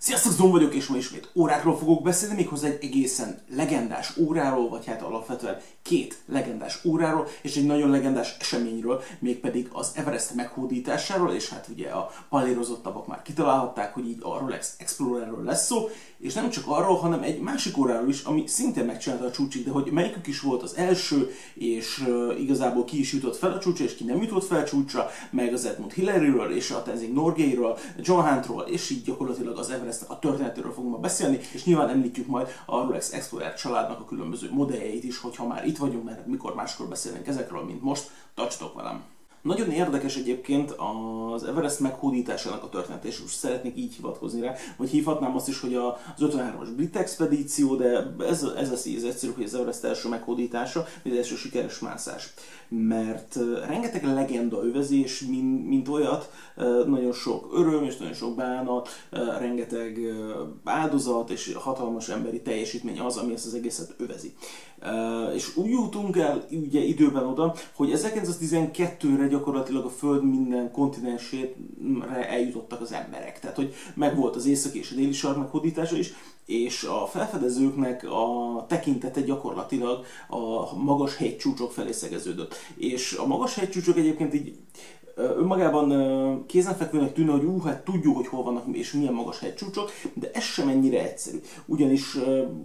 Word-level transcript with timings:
Sziasztok, 0.00 0.32
Zom 0.32 0.50
vagyok, 0.50 0.74
és 0.74 0.86
ma 0.86 0.96
ismét 0.96 1.30
órákról 1.34 1.76
fogok 1.78 2.02
beszélni, 2.02 2.34
méghozzá 2.34 2.68
egy 2.68 2.84
egészen 2.84 3.42
legendás 3.54 4.16
óráról, 4.16 4.68
vagy 4.68 4.86
hát 4.86 5.02
alapvetően 5.02 5.60
két 5.82 6.18
legendás 6.26 6.84
óráról, 6.84 7.26
és 7.42 7.56
egy 7.56 7.66
nagyon 7.66 7.90
legendás 7.90 8.36
eseményről, 8.40 9.02
mégpedig 9.18 9.68
az 9.72 9.90
Everest 9.94 10.34
meghódításáról, 10.34 11.32
és 11.32 11.48
hát 11.48 11.68
ugye 11.72 11.88
a 11.88 12.10
pallérozottabbak 12.28 13.06
már 13.06 13.22
kitalálhatták, 13.22 13.94
hogy 13.94 14.08
így 14.08 14.18
a 14.22 14.38
Rolex 14.38 14.74
Explorerről 14.78 15.44
lesz 15.44 15.66
szó, 15.66 15.88
és 16.18 16.34
nem 16.34 16.50
csak 16.50 16.64
arról, 16.66 16.96
hanem 16.96 17.22
egy 17.22 17.40
másik 17.40 17.78
óráról 17.78 18.08
is, 18.08 18.22
ami 18.22 18.46
szintén 18.46 18.84
megcsinálta 18.84 19.24
a 19.24 19.30
csúcsig, 19.30 19.64
de 19.64 19.70
hogy 19.70 19.90
melyikük 19.90 20.26
is 20.26 20.40
volt 20.40 20.62
az 20.62 20.76
első, 20.76 21.30
és 21.54 21.98
uh, 21.98 22.40
igazából 22.40 22.84
ki 22.84 22.98
is 22.98 23.12
jutott 23.12 23.36
fel 23.36 23.52
a 23.52 23.58
csúcsra, 23.58 23.84
és 23.84 23.94
ki 23.94 24.04
nem 24.04 24.22
jutott 24.22 24.44
fel 24.44 24.60
a 24.60 24.64
csúcsra, 24.64 25.10
meg 25.30 25.52
az 25.52 25.64
Edmund 25.64 25.92
Hillaryről, 25.92 26.54
és 26.54 26.70
a 26.70 26.82
Tenzing 26.82 27.14
Norgayről, 27.14 27.78
John 28.00 28.28
Huntról, 28.28 28.62
és 28.62 28.90
így 28.90 29.02
gyakorlatilag 29.02 29.58
az 29.58 29.70
Everestnek 29.88 30.10
a 30.10 30.18
történetéről 30.18 30.72
fogunk 30.72 30.92
ma 30.92 30.98
beszélni, 31.00 31.40
és 31.52 31.64
nyilván 31.64 31.88
említjük 31.88 32.26
majd 32.26 32.48
a 32.66 32.80
Rolex 32.80 33.12
Explorer 33.12 33.54
családnak 33.54 34.00
a 34.00 34.04
különböző 34.04 34.48
modelljeit 34.52 35.04
is, 35.04 35.18
hogyha 35.18 35.46
már 35.46 35.66
itt 35.66 35.78
vagyunk, 35.78 36.04
mert 36.04 36.26
mikor 36.26 36.54
máskor 36.54 36.86
beszélünk 36.86 37.26
ezekről, 37.26 37.64
mint 37.64 37.82
most, 37.82 38.10
tartsatok 38.34 38.74
velem! 38.74 39.02
Nagyon 39.42 39.70
érdekes 39.70 40.16
egyébként 40.16 40.74
az 40.76 41.44
Everest 41.44 41.80
meghódításának 41.80 42.62
a 42.62 42.68
történet, 42.68 43.04
és 43.04 43.20
most 43.20 43.34
szeretnék 43.34 43.76
így 43.76 43.94
hivatkozni 43.94 44.40
rá, 44.40 44.54
vagy 44.76 44.88
hívhatnám 44.88 45.36
azt 45.36 45.48
is, 45.48 45.60
hogy 45.60 45.74
az 45.74 45.92
53-as 46.20 46.68
brit 46.76 46.96
expedíció, 46.96 47.76
de 47.76 48.14
ez, 48.18 48.42
ez 48.42 48.70
az, 48.70 48.88
az 48.96 49.04
egyszerű, 49.04 49.32
hogy 49.32 49.44
az 49.44 49.54
Everest 49.54 49.84
első 49.84 50.08
meghódítása, 50.08 50.86
vagy 51.02 51.12
az 51.12 51.18
első 51.18 51.36
sikeres 51.36 51.78
mászás. 51.78 52.34
Mert 52.70 53.38
rengeteg 53.66 54.04
legenda 54.04 54.64
övezi, 54.64 55.02
és 55.02 55.20
mint, 55.20 55.68
mint 55.68 55.88
olyat, 55.88 56.30
nagyon 56.86 57.12
sok 57.12 57.48
öröm 57.52 57.84
és 57.84 57.96
nagyon 57.96 58.14
sok 58.14 58.36
bánat, 58.36 58.88
rengeteg 59.38 59.98
áldozat 60.64 61.30
és 61.30 61.54
hatalmas 61.54 62.08
emberi 62.08 62.40
teljesítmény 62.40 63.00
az, 63.00 63.16
ami 63.16 63.32
ezt 63.32 63.46
az 63.46 63.54
egészet 63.54 63.94
övezi. 63.98 64.32
És 65.34 65.56
úgy 65.56 65.70
jutunk 65.70 66.16
el 66.16 66.44
ugye 66.50 66.80
időben 66.80 67.26
oda, 67.26 67.54
hogy 67.74 67.92
1912-re 67.94 69.26
gyakorlatilag 69.26 69.84
a 69.84 69.90
Föld 69.90 70.24
minden 70.24 70.70
kontinensére 70.72 71.54
eljutottak 72.28 72.80
az 72.80 72.92
emberek. 72.92 73.40
Tehát, 73.40 73.56
hogy 73.56 73.74
megvolt 73.94 74.36
az 74.36 74.46
északi 74.46 74.78
és 74.78 74.90
a 74.90 74.94
déli 74.94 75.12
sark 75.12 75.36
meghódítása 75.36 75.96
is, 75.96 76.12
és 76.48 76.82
a 76.82 77.06
felfedezőknek 77.06 78.04
a 78.04 78.64
tekintete 78.68 79.20
gyakorlatilag 79.20 80.04
a 80.28 80.74
magas 80.76 81.16
hegycsúcsok 81.16 81.72
felé 81.72 81.92
szegeződött. 81.92 82.54
És 82.76 83.12
a 83.12 83.26
magas 83.26 83.54
hegycsúcsok 83.54 83.96
egyébként 83.96 84.34
így 84.34 84.56
önmagában 85.14 86.46
kézenfekvőnek 86.46 87.12
tűnne, 87.12 87.32
hogy 87.32 87.44
ú, 87.44 87.60
hát 87.60 87.84
tudjuk, 87.84 88.16
hogy 88.16 88.26
hol 88.26 88.42
vannak 88.42 88.76
és 88.76 88.92
milyen 88.92 89.12
magas 89.12 89.38
hegycsúcsok, 89.38 89.90
de 90.14 90.30
ez 90.32 90.42
sem 90.42 90.68
ennyire 90.68 91.02
egyszerű. 91.02 91.38
Ugyanis, 91.66 92.16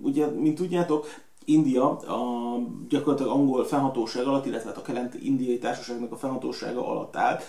ugye, 0.02 0.28
mint 0.28 0.56
tudjátok, 0.56 1.06
India 1.46 1.90
a 1.90 2.58
gyakorlatilag 2.90 3.32
angol 3.32 3.66
felhatóság 3.66 4.26
alatt, 4.26 4.46
illetve 4.46 4.70
hát 4.70 4.78
a 4.78 4.82
kelet-indiai 4.82 5.58
társaságnak 5.58 6.12
a 6.12 6.18
felhatósága 6.18 6.88
alatt 6.88 7.16
áll 7.16 7.40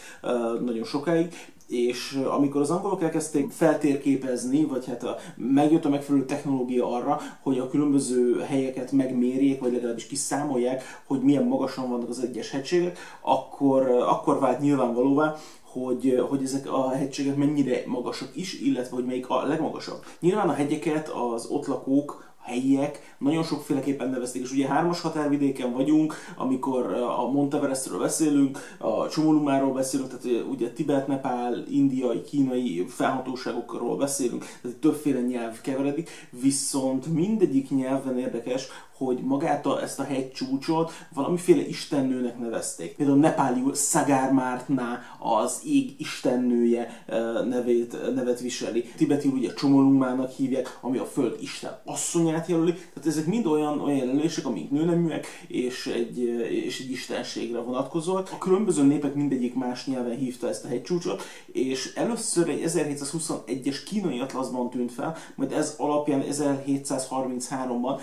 nagyon 0.61 0.85
sokáig, 0.85 1.35
és 1.69 2.21
amikor 2.31 2.61
az 2.61 2.71
angolok 2.71 3.03
elkezdték 3.03 3.51
feltérképezni, 3.51 4.65
vagy 4.65 4.87
hát 4.87 5.03
a, 5.03 5.17
megjött 5.37 5.85
a 5.85 5.89
megfelelő 5.89 6.25
technológia 6.25 6.93
arra, 6.93 7.21
hogy 7.43 7.59
a 7.59 7.69
különböző 7.69 8.41
helyeket 8.41 8.93
megmérjék, 8.93 9.61
vagy 9.61 9.73
legalábbis 9.73 10.07
kiszámolják, 10.07 10.83
hogy 11.07 11.21
milyen 11.21 11.45
magasan 11.45 11.91
vannak 11.91 12.09
az 12.09 12.21
egyes 12.21 12.51
hegységek, 12.51 12.99
akkor, 13.21 13.89
akkor 13.91 14.39
vált 14.39 14.61
nyilvánvalóvá, 14.61 15.37
hogy, 15.63 16.25
hogy 16.29 16.43
ezek 16.43 16.73
a 16.73 16.91
hegységek 16.91 17.37
mennyire 17.37 17.83
magasak 17.87 18.37
is, 18.37 18.61
illetve 18.61 18.95
hogy 18.95 19.05
melyik 19.05 19.29
a 19.29 19.47
legmagasabb. 19.47 20.05
Nyilván 20.21 20.49
a 20.49 20.53
hegyeket 20.53 21.09
az 21.09 21.47
ott 21.47 21.67
lakók 21.67 22.34
helyiek 22.45 23.15
nagyon 23.19 23.43
sokféleképpen 23.43 24.11
nevezték, 24.11 24.43
és 24.43 24.53
ugye 24.53 24.67
hármas 24.67 25.01
határvidéken 25.01 25.73
vagyunk, 25.73 26.15
amikor 26.37 26.93
a 26.93 27.31
Monteverestről 27.31 27.99
beszélünk, 27.99 28.59
a 28.79 29.09
Csomolumáról 29.09 29.73
beszélünk, 29.73 30.09
tehát 30.09 30.45
ugye 30.51 30.71
Tibet, 30.71 31.07
Nepál, 31.07 31.65
indiai, 31.69 32.23
kínai 32.23 32.85
felhatóságokról 32.89 33.97
beszélünk, 33.97 34.45
tehát 34.63 34.77
többféle 34.77 35.21
nyelv 35.21 35.61
keveredik, 35.61 36.11
viszont 36.31 37.07
mindegyik 37.07 37.71
nyelven 37.71 38.19
érdekes, 38.19 38.69
hogy 38.97 39.19
magát 39.19 39.67
a, 39.67 39.83
ezt 39.83 40.01
a 40.01 40.05
hegycsúcsot 40.05 40.93
valamiféle 41.15 41.67
istennőnek 41.67 42.39
nevezték. 42.39 42.97
Például 42.97 43.19
nepáliul 43.19 43.75
Szagármártná 43.75 45.01
az 45.19 45.61
ég 45.65 45.95
istennője 45.99 47.05
nevét, 47.49 48.15
nevet 48.15 48.41
viseli. 48.41 48.85
Tibetiul 48.97 49.35
ugye 49.35 49.55
Csomolumának 49.55 50.31
hívják, 50.31 50.79
ami 50.81 50.99
a 50.99 51.05
föld 51.05 51.37
isten 51.41 51.81
asszonyát 51.85 52.47
jelöli. 52.47 52.73
Tehát 52.73 53.07
ezek 53.07 53.27
mind 53.27 53.47
olyan, 53.47 53.81
olyan 53.81 53.99
jelölések, 53.99 54.47
amik 54.47 54.71
nőneműek, 54.71 55.27
és 55.49 55.87
egy, 55.87 56.19
és 56.51 56.81
egy 56.81 56.91
istenségre 56.91 57.59
vonatkozóak. 57.59 58.29
A 58.33 58.39
különböző 58.39 58.83
népek 58.83 59.15
mindegyik 59.15 59.55
más 59.55 59.87
nyelven 59.87 60.17
hívta 60.17 60.49
ezt 60.49 60.65
a 60.65 60.69
hegycsúcsot, 60.69 61.23
és 61.47 61.93
először 61.95 62.49
egy 62.49 62.63
1721-es 62.67 63.77
kínai 63.87 64.21
atlaszban 64.21 64.71
tűnt 64.71 64.93
fel, 64.93 65.17
majd 65.35 65.53
ez 65.53 65.75
alapján 65.79 66.25
1733-ban 66.31 68.01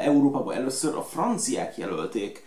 Európa 0.00 0.31
Európában 0.32 0.60
először 0.62 0.94
a 0.94 1.02
franciák 1.02 1.76
jelölték 1.76 2.42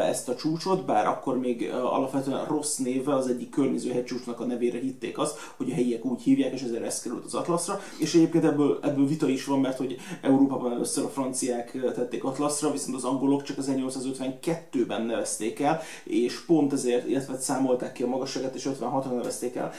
ezt 0.00 0.28
a 0.28 0.34
csúcsot, 0.34 0.84
bár 0.84 1.06
akkor 1.06 1.38
még 1.38 1.70
alapvetően 1.72 2.44
rossz 2.44 2.76
névvel 2.76 3.16
az 3.16 3.26
egyik 3.26 3.50
környező 3.50 3.92
hegycsúcsnak 3.92 4.40
a 4.40 4.44
nevére 4.44 4.78
hitték 4.78 5.18
azt, 5.18 5.38
hogy 5.56 5.70
a 5.70 5.74
helyiek 5.74 6.04
úgy 6.04 6.22
hívják, 6.22 6.52
és 6.52 6.62
ezért 6.62 6.84
ez 6.84 7.02
került 7.02 7.24
az 7.24 7.34
atlaszra. 7.34 7.80
És 7.98 8.14
egyébként 8.14 8.44
ebből, 8.44 8.78
ebből 8.82 9.06
vita 9.06 9.28
is 9.28 9.44
van, 9.44 9.60
mert 9.60 9.78
hogy 9.78 9.96
Európában 10.22 10.72
először 10.72 11.04
a 11.04 11.08
franciák 11.08 11.78
tették 11.94 12.24
atlaszra, 12.24 12.70
viszont 12.70 12.96
az 12.96 13.04
angolok 13.04 13.42
csak 13.42 13.58
az 13.58 13.70
1852-ben 13.76 15.02
nevezték 15.02 15.60
el, 15.60 15.80
és 16.04 16.44
pont 16.44 16.72
ezért, 16.72 17.08
illetve 17.08 17.38
számolták 17.38 17.92
ki 17.92 18.02
a 18.02 18.06
magasságát, 18.06 18.54
és 18.54 18.68
56-ra 18.80 19.10
nevezték 19.10 19.54
el, 19.54 19.72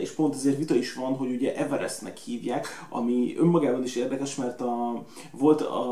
és 0.00 0.10
pont 0.10 0.34
ezért 0.34 0.56
vita 0.56 0.74
is 0.74 0.94
van, 0.94 1.16
hogy 1.16 1.30
ugye 1.30 1.56
Everestnek 1.56 2.16
hívják, 2.16 2.66
ami 2.90 3.34
önmagában 3.38 3.82
is 3.82 3.96
érdekes, 3.96 4.34
mert 4.34 4.60
a, 4.60 5.04
volt 5.32 5.60
a, 5.60 5.84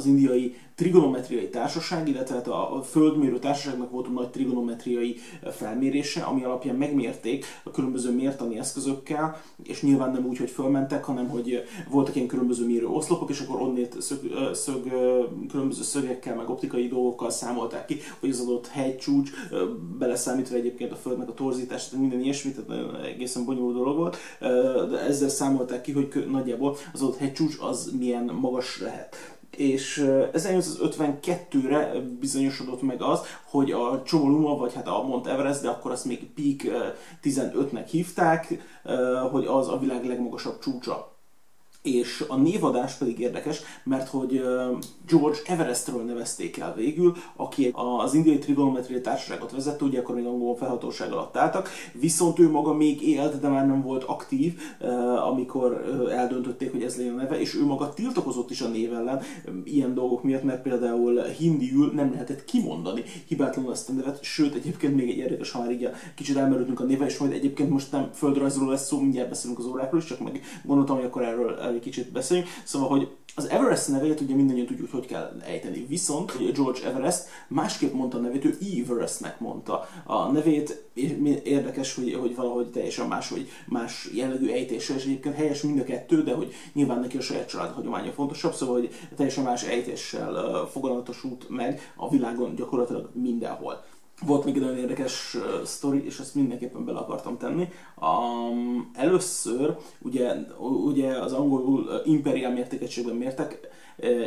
az 0.00 0.06
indiai 0.06 0.54
trigonometriai 0.74 1.48
társaság, 1.48 2.08
illetve 2.08 2.34
hát 2.34 2.48
a 2.48 2.82
földmérő 2.90 3.38
társaságnak 3.38 3.90
volt 3.90 4.06
a 4.06 4.10
nagy 4.10 4.30
trigonometriai 4.30 5.16
felmérése, 5.50 6.22
ami 6.22 6.44
alapján 6.44 6.76
megmérték 6.76 7.44
a 7.64 7.70
különböző 7.70 8.10
mértani 8.12 8.58
eszközökkel, 8.58 9.40
és 9.62 9.82
nyilván 9.82 10.12
nem 10.12 10.26
úgy, 10.26 10.38
hogy 10.38 10.50
fölmentek, 10.50 11.04
hanem 11.04 11.28
hogy 11.28 11.62
voltak 11.90 12.14
ilyen 12.16 12.26
különböző 12.26 12.66
mérő 12.66 12.86
oszlopok, 12.86 13.30
és 13.30 13.40
akkor 13.40 13.60
onnét 13.60 14.00
szög, 14.00 14.18
szög, 14.52 14.82
különböző 15.48 15.82
szögekkel, 15.82 16.36
meg 16.36 16.50
optikai 16.50 16.88
dolgokkal 16.88 17.30
számolták 17.30 17.86
ki, 17.86 17.96
hogy 18.20 18.30
az 18.30 18.40
adott 18.40 18.66
hegycsúcs, 18.66 19.30
beleszámítva 19.98 20.56
egyébként 20.56 20.92
a 20.92 20.96
földnek 20.96 21.28
a 21.28 21.34
torzítást, 21.34 21.92
minden 21.92 22.20
ilyesmit, 22.20 22.60
tehát 22.60 23.04
egészen 23.04 23.44
bonyolult 23.44 23.76
dolog 23.76 23.96
volt, 23.96 24.16
de 24.90 24.98
ezzel 24.98 25.28
számolták 25.28 25.80
ki, 25.80 25.92
hogy 25.92 26.26
nagyjából 26.30 26.76
az 26.92 27.02
adott 27.02 27.16
hegycsúcs 27.16 27.56
az 27.60 27.92
milyen 27.98 28.24
magas 28.24 28.80
lehet 28.80 29.38
és 29.56 30.02
1852-re 30.32 31.92
bizonyosodott 32.20 32.82
meg 32.82 33.02
az, 33.02 33.20
hogy 33.44 33.72
a 33.72 34.02
Chomolungma, 34.02 34.56
vagy 34.56 34.74
hát 34.74 34.88
a 34.88 35.02
Mount 35.02 35.26
Everest, 35.26 35.62
de 35.62 35.68
akkor 35.68 35.90
azt 35.90 36.04
még 36.04 36.30
Peak 36.34 36.92
15-nek 37.22 37.86
hívták, 37.90 38.58
hogy 39.30 39.46
az 39.46 39.68
a 39.68 39.78
világ 39.78 40.04
legmagasabb 40.04 40.58
csúcsa. 40.58 41.09
És 41.82 42.24
a 42.28 42.36
névadás 42.36 42.94
pedig 42.94 43.18
érdekes, 43.18 43.60
mert 43.84 44.08
hogy 44.08 44.42
George 45.06 45.38
Everestről 45.46 46.02
nevezték 46.02 46.56
el 46.56 46.74
végül, 46.74 47.16
aki 47.36 47.74
az 48.02 48.14
indiai 48.14 48.38
trigonometriai 48.38 49.00
társaságot 49.00 49.52
vezette, 49.52 49.84
ugye 49.84 49.98
akkor 49.98 50.14
még 50.14 50.26
angol 50.26 50.56
felhatóság 50.56 51.12
alatt 51.12 51.36
álltak, 51.36 51.68
viszont 51.92 52.38
ő 52.38 52.50
maga 52.50 52.74
még 52.74 53.02
élt, 53.02 53.40
de 53.40 53.48
már 53.48 53.66
nem 53.66 53.82
volt 53.82 54.04
aktív, 54.04 54.60
amikor 55.28 55.84
eldöntötték, 56.10 56.70
hogy 56.70 56.82
ez 56.82 56.96
legyen 56.96 57.12
a 57.12 57.16
neve, 57.16 57.40
és 57.40 57.54
ő 57.54 57.64
maga 57.64 57.94
tiltakozott 57.94 58.50
is 58.50 58.60
a 58.60 58.68
név 58.68 58.94
ellen 58.94 59.20
ilyen 59.64 59.94
dolgok 59.94 60.22
miatt, 60.22 60.42
mert 60.42 60.62
például 60.62 61.22
hindiül 61.22 61.92
nem 61.94 62.10
lehetett 62.12 62.44
kimondani 62.44 63.02
hibátlanul 63.26 63.72
ezt 63.72 63.88
a 63.88 63.92
nevet, 63.92 64.22
sőt 64.22 64.54
egyébként 64.54 64.96
még 64.96 65.10
egy 65.10 65.16
érdekes, 65.16 65.50
ha 65.50 65.58
már 65.58 65.70
így 65.70 65.88
kicsit 66.14 66.36
elmerültünk 66.36 66.80
a 66.80 66.84
néve, 66.84 67.04
és 67.04 67.18
majd 67.18 67.32
egyébként 67.32 67.70
most 67.70 67.92
nem 67.92 68.10
földrajzról 68.12 68.68
lesz 68.68 68.86
szó, 68.86 69.00
mindjárt 69.00 69.28
beszélünk 69.28 69.58
az 69.58 69.66
órákról 69.66 70.02
csak 70.02 70.20
meg 70.20 70.40
gondoltam, 70.64 70.96
hogy 70.96 71.04
akkor 71.04 71.22
erről 71.22 71.68
egy 71.74 71.80
kicsit 71.80 72.12
beszéljünk. 72.12 72.48
Szóval, 72.64 72.88
hogy 72.88 73.08
az 73.34 73.48
Everest 73.48 73.88
nevét 73.88 74.20
ugye 74.20 74.34
mindannyian 74.34 74.66
tudjuk, 74.66 74.90
hogy 74.90 75.06
kell 75.06 75.40
ejteni. 75.44 75.86
Viszont 75.88 76.52
George 76.52 76.84
Everest 76.84 77.24
másképp 77.48 77.92
mondta 77.92 78.18
a 78.18 78.20
nevét, 78.20 78.44
ő 78.44 78.58
Everestnek 78.82 79.40
mondta 79.40 79.88
a 80.04 80.30
nevét. 80.30 80.88
Érdekes, 81.44 81.94
hogy, 81.94 82.14
hogy 82.14 82.34
valahogy 82.34 82.70
teljesen 82.70 83.06
más, 83.06 83.28
hogy 83.28 83.48
más 83.66 84.08
jellegű 84.14 84.50
ejtéssel, 84.50 84.96
és 84.96 85.04
egyébként 85.04 85.34
helyes 85.34 85.62
mind 85.62 85.78
a 85.78 85.84
kettő, 85.84 86.22
de 86.22 86.34
hogy 86.34 86.52
nyilván 86.72 87.00
neki 87.00 87.16
a 87.16 87.20
saját 87.20 87.48
család 87.48 87.72
hagyománya 87.72 88.12
fontosabb, 88.12 88.54
szóval 88.54 88.74
hogy 88.74 88.90
teljesen 89.16 89.44
más 89.44 89.62
ejtéssel 89.62 90.66
foganatosult 90.70 91.48
meg 91.48 91.92
a 91.96 92.10
világon 92.10 92.54
gyakorlatilag 92.54 93.10
mindenhol. 93.12 93.84
Volt 94.26 94.44
még 94.44 94.54
egy 94.54 94.60
nagyon 94.60 94.78
érdekes 94.78 95.36
sztori, 95.64 96.04
és 96.04 96.18
ezt 96.18 96.34
mindenképpen 96.34 96.84
bele 96.84 96.98
akartam 96.98 97.38
tenni. 97.38 97.68
Um, 98.00 98.90
először 98.94 99.76
ugye, 99.98 100.34
ugye 100.84 101.12
az 101.12 101.32
angolul 101.32 102.02
imperial 102.04 102.52
mértékegységben 102.52 103.14
mértek, 103.14 103.68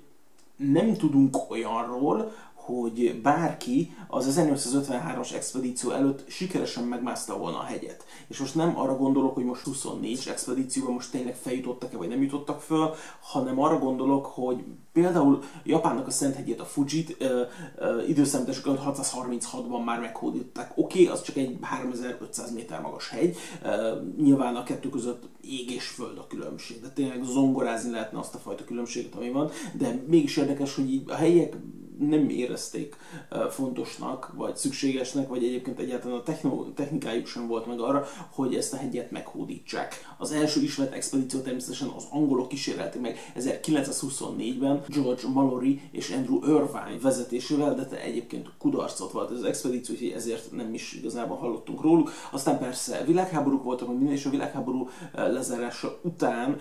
nem 0.55 0.93
tudunk 0.93 1.49
olyanról, 1.49 2.31
hogy 2.65 3.19
bárki 3.21 3.95
az 4.07 4.39
1853-as 4.39 5.33
expedíció 5.33 5.91
előtt 5.91 6.29
sikeresen 6.29 6.83
megmászta 6.83 7.37
volna 7.37 7.59
a 7.59 7.63
hegyet. 7.63 8.05
És 8.27 8.39
most 8.39 8.55
nem 8.55 8.79
arra 8.79 8.97
gondolok, 8.97 9.33
hogy 9.33 9.43
most 9.43 9.63
24 9.63 10.27
expedícióban 10.27 10.93
most 10.93 11.11
tényleg 11.11 11.35
feljutottak-e, 11.35 11.97
vagy 11.97 12.07
nem 12.07 12.21
jutottak 12.21 12.61
föl, 12.61 12.93
hanem 13.21 13.59
arra 13.59 13.79
gondolok, 13.79 14.25
hogy 14.25 14.63
például 14.93 15.39
Japánnak 15.63 16.07
a 16.07 16.11
Szenthegyét, 16.11 16.59
a 16.59 16.65
Fujit 16.65 17.17
időszámítás 18.07 18.61
636-ban 18.63 19.83
már 19.85 19.99
meghódították. 19.99 20.71
Oké, 20.75 21.01
okay, 21.01 21.13
az 21.13 21.21
csak 21.21 21.35
egy 21.35 21.57
3500 21.61 22.53
méter 22.53 22.81
magas 22.81 23.09
hegy, 23.09 23.37
ö, 23.63 24.01
nyilván 24.17 24.55
a 24.55 24.63
kettő 24.63 24.89
között 24.89 25.23
ég 25.41 25.71
és 25.71 25.87
föld 25.87 26.17
a 26.17 26.27
különbség, 26.27 26.81
de 26.81 26.89
tényleg 26.89 27.23
zongorázni 27.23 27.91
lehetne 27.91 28.19
azt 28.19 28.35
a 28.35 28.37
fajta 28.37 28.63
különbséget, 28.63 29.15
ami 29.15 29.29
van, 29.29 29.49
de 29.73 30.03
mégis 30.07 30.37
érdekes, 30.37 30.75
hogy 30.75 31.03
a 31.07 31.13
helyek 31.13 31.55
nem 31.99 32.29
érezték 32.29 32.95
fontosnak, 33.49 34.31
vagy 34.35 34.55
szükségesnek, 34.55 35.27
vagy 35.27 35.43
egyébként 35.43 35.79
egyáltalán 35.79 36.17
a 36.17 36.73
technikájuk 36.73 37.27
sem 37.27 37.47
volt 37.47 37.65
meg 37.65 37.79
arra, 37.79 38.05
hogy 38.29 38.55
ezt 38.55 38.73
a 38.73 38.77
hegyet 38.77 39.11
meghódítsák. 39.11 40.15
Az 40.17 40.31
első 40.31 40.61
ismert 40.61 40.93
expedíció 40.93 41.39
természetesen 41.39 41.87
az 41.87 42.03
angolok 42.11 42.47
kísérelték 42.47 43.01
meg 43.01 43.17
1924-ben 43.39 44.83
George 44.87 45.27
Mallory 45.27 45.81
és 45.91 46.09
Andrew 46.09 46.37
Irvine 46.37 46.97
vezetésével, 47.01 47.75
de 47.75 48.01
egyébként 48.01 48.49
kudarcot 48.57 49.11
volt 49.11 49.31
ez 49.31 49.37
az 49.37 49.43
expedíció, 49.43 49.95
úgyhogy 49.95 50.11
ezért 50.11 50.51
nem 50.51 50.73
is 50.73 50.93
igazából 50.93 51.37
hallottunk 51.37 51.81
róluk. 51.81 52.11
Aztán 52.31 52.59
persze 52.59 53.03
világháborúk 53.05 53.63
voltak, 53.63 53.87
hogy 53.87 53.97
minden, 53.97 54.15
és 54.15 54.25
a 54.25 54.29
világháború 54.29 54.89
lezárása 55.13 55.99
után 56.01 56.57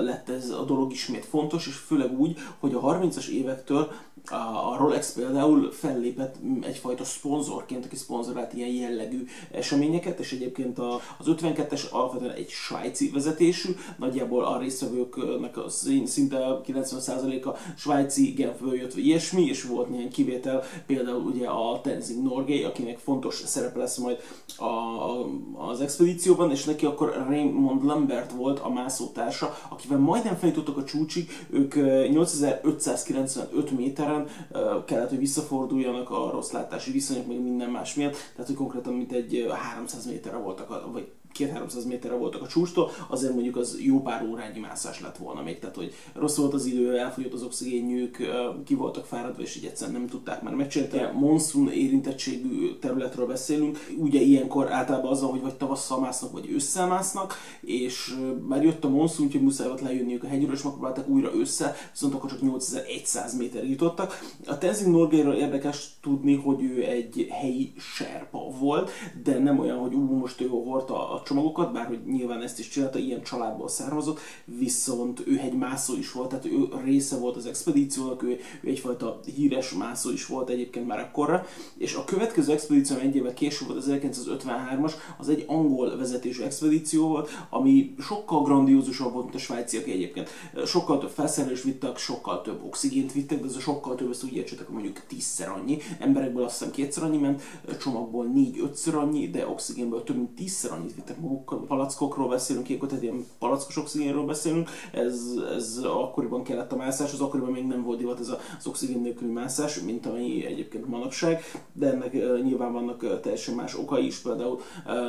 lett 0.00 0.28
ez 0.28 0.50
a 0.50 0.64
dolog 0.64 0.92
ismét 0.92 1.24
fontos, 1.24 1.66
és 1.66 1.74
főleg 1.74 2.20
úgy, 2.20 2.38
hogy 2.58 2.74
a 2.74 2.80
30-as 2.80 3.28
évektől 3.28 3.92
a 4.30 4.76
Rolex 4.78 5.12
például 5.12 5.70
fellépett 5.72 6.36
egyfajta 6.60 7.04
szponzorként, 7.04 7.84
aki 7.84 7.96
szponzorált 7.96 8.52
ilyen 8.52 8.68
jellegű 8.68 9.26
eseményeket, 9.50 10.18
és 10.18 10.32
egyébként 10.32 10.78
az 11.18 11.26
52-es 11.26 11.90
alapvetően 11.90 12.34
egy 12.34 12.48
svájci 12.48 13.10
vezetésű, 13.10 13.70
nagyjából 13.98 14.44
a 14.44 14.58
résztvevőknek 14.58 15.56
a 15.56 15.68
szinte 16.04 16.60
90%-a 16.66 17.58
svájci 17.76 18.30
Genfből 18.30 18.74
jött, 18.74 18.96
ilyesmi, 18.96 19.46
és 19.46 19.64
volt 19.64 19.88
néhány 19.88 20.10
kivétel, 20.10 20.62
például 20.86 21.22
ugye 21.22 21.48
a 21.48 21.80
Tenzing 21.80 22.22
Norgay, 22.22 22.64
akinek 22.64 22.98
fontos 22.98 23.34
szerepe 23.34 23.78
lesz 23.78 23.96
majd 23.96 24.18
a, 24.56 25.70
az 25.70 25.80
expedícióban, 25.80 26.50
és 26.50 26.64
neki 26.64 26.86
akkor 26.86 27.24
Raymond 27.28 27.84
Lambert 27.84 28.32
volt 28.32 28.58
a 28.58 28.70
mászótársa, 28.70 29.56
akivel 29.68 29.98
majdnem 29.98 30.36
feljutottak 30.36 30.76
a 30.76 30.84
csúcsig, 30.84 31.30
ők 31.50 31.74
8595 32.10 33.70
méter 33.70 34.10
méteren 34.12 34.84
kellett, 34.84 35.08
hogy 35.08 35.18
visszaforduljanak 35.18 36.10
a 36.10 36.30
rossz 36.30 36.50
látási 36.50 36.90
viszonyok, 36.90 37.26
meg 37.26 37.42
minden 37.42 37.70
más 37.70 37.94
miatt, 37.94 38.12
tehát 38.12 38.46
hogy 38.46 38.56
konkrétan 38.56 38.94
mint 38.94 39.12
egy 39.12 39.46
300 39.50 40.06
méterre 40.06 40.36
voltak, 40.36 40.92
vagy 40.92 41.10
2-300 41.38 41.86
méterre 41.86 42.14
voltak 42.14 42.42
a 42.42 42.46
csúcstól, 42.46 42.90
azért 43.08 43.32
mondjuk 43.32 43.56
az 43.56 43.78
jó 43.80 44.02
pár 44.02 44.26
órányi 44.30 44.58
mászás 44.58 45.00
lett 45.00 45.16
volna 45.16 45.42
még, 45.42 45.58
tehát 45.58 45.76
hogy 45.76 45.94
rossz 46.14 46.36
volt 46.36 46.54
az 46.54 46.66
idő, 46.66 46.98
elfogyott 46.98 47.32
az 47.32 47.42
oxigénjük, 47.42 48.16
ki 48.64 48.74
voltak 48.74 49.04
fáradva, 49.04 49.42
és 49.42 49.56
így 49.56 49.64
egyszerűen 49.64 49.98
nem 49.98 50.08
tudták 50.08 50.42
már 50.42 50.54
megcsinálni. 50.54 51.18
Monszun 51.18 51.68
érintettségű 51.68 52.78
területről 52.80 53.26
beszélünk, 53.26 53.78
ugye 53.98 54.20
ilyenkor 54.20 54.72
általában 54.72 55.10
az, 55.10 55.20
hogy 55.20 55.40
vagy 55.40 55.54
tavasszal 55.54 56.00
másznak, 56.00 56.32
vagy 56.32 56.50
ősszel 56.50 56.86
másznak, 56.86 57.34
és 57.60 58.14
már 58.48 58.62
jött 58.62 58.84
a 58.84 58.88
monszun, 58.88 59.26
úgyhogy 59.26 59.42
muszáj 59.42 59.66
volt 59.66 59.80
lejönniük 59.80 60.24
a 60.24 60.26
hegyről, 60.26 60.54
és 60.54 60.62
megpróbáltak 60.62 61.08
újra 61.08 61.30
össze, 61.34 61.74
viszont 61.92 62.14
akkor 62.14 62.30
csak 62.30 62.40
8100 62.40 63.36
méter 63.36 63.64
jutottak. 63.64 64.20
A 64.46 64.58
Tenzing 64.58 64.94
Norgayról 64.94 65.34
érdekes 65.34 65.90
tudni, 66.00 66.34
hogy 66.34 66.62
ő 66.62 66.82
egy 66.82 67.26
helyi 67.30 67.72
serpa 67.76 68.38
volt, 68.60 68.90
de 69.22 69.38
nem 69.38 69.58
olyan, 69.58 69.78
hogy 69.78 69.94
ú, 69.94 70.16
most 70.16 70.40
ő 70.40 70.48
hordta 70.48 71.10
a 71.10 71.21
csomagokat, 71.22 71.72
bár 71.72 71.86
hogy 71.86 72.00
nyilván 72.06 72.42
ezt 72.42 72.58
is 72.58 72.68
csinálta, 72.68 72.98
ilyen 72.98 73.22
családból 73.22 73.68
származott, 73.68 74.20
viszont 74.44 75.22
ő 75.26 75.38
egy 75.38 75.52
mászó 75.52 75.96
is 75.96 76.12
volt, 76.12 76.28
tehát 76.28 76.44
ő 76.44 76.68
része 76.84 77.16
volt 77.16 77.36
az 77.36 77.46
expedíciónak, 77.46 78.22
ő, 78.22 78.38
ő 78.60 78.68
egyfajta 78.68 79.20
híres 79.34 79.72
mászó 79.72 80.10
is 80.10 80.26
volt 80.26 80.48
egyébként 80.48 80.86
már 80.86 80.98
akkorra, 80.98 81.46
és 81.76 81.94
a 81.94 82.04
következő 82.04 82.52
expedíció 82.52 82.96
egy 82.96 83.16
évvel 83.16 83.34
később 83.34 83.68
volt, 83.68 83.78
az 83.78 83.90
1953-as, 83.90 84.92
az 85.18 85.28
egy 85.28 85.44
angol 85.46 85.96
vezetésű 85.96 86.42
expedíció 86.42 87.08
volt, 87.08 87.30
ami 87.50 87.94
sokkal 87.98 88.42
grandiózusabb 88.42 89.12
volt, 89.12 89.24
mint 89.24 89.36
a 89.36 89.38
svájciak 89.38 89.86
egyébként. 89.86 90.28
Sokkal 90.66 90.98
több 90.98 91.10
felszerelés 91.10 91.62
vittek, 91.62 91.96
sokkal 91.96 92.42
több 92.42 92.64
oxigént 92.64 93.12
vittek, 93.12 93.40
de 93.40 93.46
ez 93.46 93.56
a 93.56 93.60
sokkal 93.60 93.94
több, 93.94 94.10
ezt 94.10 94.24
úgy 94.24 94.36
értsetek, 94.36 94.64
hogy 94.64 94.74
mondjuk 94.74 95.02
tízszer 95.06 95.48
annyi. 95.48 95.78
Emberekből 95.98 96.44
azt 96.44 96.58
hiszem 96.58 96.72
kétszer 96.72 97.02
annyi 97.02 97.18
ment, 97.18 97.42
csomagból 97.80 98.24
négy-ötször 98.24 98.94
annyi, 98.94 99.28
de 99.28 99.48
oxigénből 99.48 100.02
több 100.02 100.16
mint 100.16 100.30
tízszer 100.34 100.72
annyit 100.72 100.94
vittek 100.94 101.11
magukkal, 101.20 101.64
palackokról 101.66 102.28
beszélünk, 102.28 102.68
ilyenkor, 102.68 102.88
tehát 102.88 103.04
ilyen 103.04 103.26
palackos 103.38 103.76
oxigénről 103.76 104.24
beszélünk, 104.24 104.70
ez, 104.92 105.22
ez 105.56 105.80
akkoriban 105.84 106.42
kellett 106.42 106.72
a 106.72 106.76
mászás, 106.76 107.12
az 107.12 107.20
akkoriban 107.20 107.52
még 107.52 107.66
nem 107.66 107.82
volt 107.82 107.98
divat 107.98 108.20
ez 108.20 108.28
az 108.58 108.66
oxigén 108.66 109.00
nélküli 109.00 109.30
mászás, 109.30 109.80
mint 109.80 110.06
ami 110.06 110.44
egyébként 110.46 110.88
manapság, 110.88 111.42
de 111.72 111.90
ennek 111.90 112.12
nyilván 112.42 112.72
vannak 112.72 113.20
teljesen 113.20 113.54
más 113.54 113.74
okai 113.74 114.06
is, 114.06 114.18
például 114.18 114.60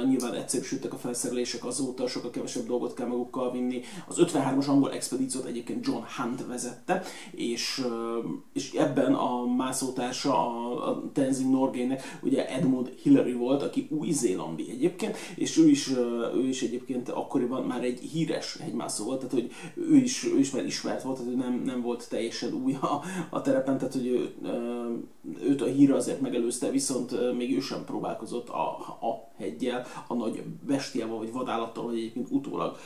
nyilván 0.08 0.34
egyszerűsödtek 0.34 0.94
a 0.94 0.98
felszerelések 0.98 1.66
azóta, 1.66 2.08
sokkal 2.08 2.30
kevesebb 2.30 2.66
dolgot 2.66 2.94
kell 2.94 3.08
magukkal 3.08 3.52
vinni. 3.52 3.82
Az 4.08 4.18
53-as 4.20 4.68
angol 4.68 4.92
expedíciót 4.92 5.46
egyébként 5.46 5.86
John 5.86 6.04
Hunt 6.18 6.46
vezette, 6.46 7.04
és, 7.32 7.86
és 8.54 8.72
ebben 8.72 9.14
a 9.14 9.46
mászótársa 9.46 10.34
a, 10.34 10.90
a 10.90 11.12
Tenzing 11.14 11.52
Norgaynek 11.52 12.20
ugye 12.22 12.50
Edmund 12.50 12.94
Hillary 13.02 13.34
volt, 13.34 13.64
aki 13.64 13.88
új-zélandi 13.90 14.70
egyébként, 14.70 15.18
és 15.36 15.58
ő 15.58 15.68
is 15.68 15.93
ő 16.36 16.48
is 16.48 16.62
egyébként 16.62 17.10
akkoriban 17.10 17.64
már 17.64 17.84
egy 17.84 18.00
híres 18.00 18.58
hegymászó 18.62 19.06
volt, 19.06 19.18
tehát 19.18 19.34
hogy 19.34 19.52
ő 19.76 19.96
is, 19.96 20.26
ő 20.26 20.40
is 20.40 20.52
már 20.52 20.66
ismert 20.66 21.04
volt, 21.04 21.18
tehát 21.18 21.32
ő 21.32 21.36
nem, 21.36 21.62
nem 21.66 21.82
volt 21.82 22.10
teljesen 22.10 22.54
új 22.54 22.74
a, 22.82 23.02
a 23.30 23.42
terepen, 23.42 23.78
tehát 23.78 23.94
hogy 23.94 24.08
ő, 24.08 24.34
őt 25.48 25.62
a 25.62 25.66
hír 25.66 25.92
azért 25.92 26.22
megelőzte, 26.22 26.70
viszont 26.70 27.36
még 27.38 27.56
ő 27.56 27.60
sem 27.60 27.84
próbálkozott 27.86 28.50
a, 28.50 28.68
a 29.08 29.32
hegyel, 29.38 29.86
a 30.08 30.14
nagy 30.14 30.44
bestiával 30.66 31.18
vagy 31.18 31.32
vadállattal, 31.32 31.84
vagy 31.84 31.98
egyébként 31.98 32.28
utólag 32.32 32.78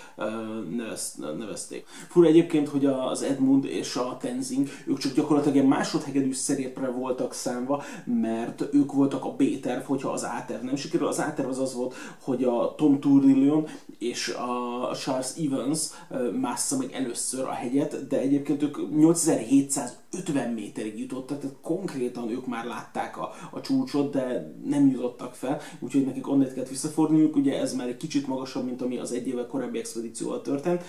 nevezték. 1.37 1.85
Fura 2.09 2.27
egyébként, 2.27 2.67
hogy 2.67 2.85
az 2.85 3.21
Edmund 3.21 3.65
és 3.65 3.95
a 3.95 4.17
Tenzing, 4.19 4.67
ők 4.87 4.97
csak 4.97 5.13
gyakorlatilag 5.13 5.57
egy 5.57 5.67
másodhegedű 5.67 6.33
szerépre 6.33 6.89
voltak 6.89 7.33
számva, 7.33 7.83
mert 8.05 8.67
ők 8.71 8.91
voltak 8.91 9.25
a 9.25 9.35
B-terv, 9.35 9.83
hogyha 9.83 10.09
az 10.09 10.23
A-terv 10.23 10.63
nem 10.63 10.75
sikerül. 10.75 11.07
Az 11.07 11.19
A-terv 11.19 11.49
az 11.49 11.59
az 11.59 11.73
volt, 11.73 11.95
hogy 12.23 12.43
a 12.43 12.75
Tom 12.75 12.96
Turillion 12.99 13.67
és 13.99 14.27
a 14.27 14.95
Charles 14.95 15.35
Evans 15.37 15.87
mássza 16.39 16.77
meg 16.77 16.91
először 16.91 17.45
a 17.45 17.51
hegyet, 17.51 18.07
de 18.07 18.19
egyébként 18.19 18.63
ők 18.63 18.95
8750 18.95 20.51
méterig 20.51 20.99
jutottak, 20.99 21.39
tehát 21.39 21.55
konkrétan 21.61 22.29
ők 22.29 22.47
már 22.47 22.65
látták 22.65 23.17
a, 23.17 23.31
a 23.51 23.61
csúcsot, 23.61 24.11
de 24.11 24.53
nem 24.65 24.87
jutottak 24.87 25.33
fel, 25.33 25.61
úgyhogy 25.79 26.05
nekik 26.05 26.27
onnét 26.27 26.53
kellett 26.53 26.69
visszafordulniuk, 26.69 27.35
ugye 27.35 27.59
ez 27.59 27.73
már 27.73 27.87
egy 27.87 27.97
kicsit 27.97 28.27
magasabb, 28.27 28.65
mint 28.65 28.81
ami 28.81 28.97
az 28.97 29.11
egy 29.11 29.27
évvel 29.27 29.47
korábbi 29.47 29.79
expedícióval 29.79 30.41
történt, 30.41 30.83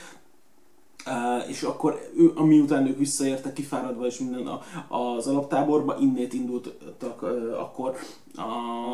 És 1.49 1.63
akkor 1.63 2.11
ő, 2.17 2.33
amiután 2.35 2.87
ők 2.87 2.99
visszaértek 2.99 3.53
kifáradva 3.53 4.07
és 4.07 4.19
minden 4.19 4.47
a, 4.47 4.61
az 4.89 5.27
alaptáborba, 5.27 5.97
innét 5.99 6.33
indultak 6.33 7.23
uh, 7.23 7.61
akkor 7.61 7.97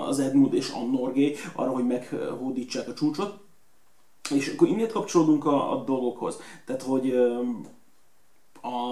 az 0.08 0.18
Edmund 0.18 0.54
és 0.54 0.70
a 0.70 0.84
Norgé 0.84 1.34
arra, 1.54 1.70
hogy 1.70 1.86
meghódítsák 1.86 2.88
a 2.88 2.94
csúcsot. 2.94 3.38
És 4.30 4.48
akkor 4.48 4.68
innét 4.68 4.92
kapcsolódunk 4.92 5.46
a, 5.46 5.72
a 5.72 5.84
dolgokhoz. 5.84 6.40
Tehát, 6.66 6.82
hogy 6.82 7.10
uh, 7.10 7.46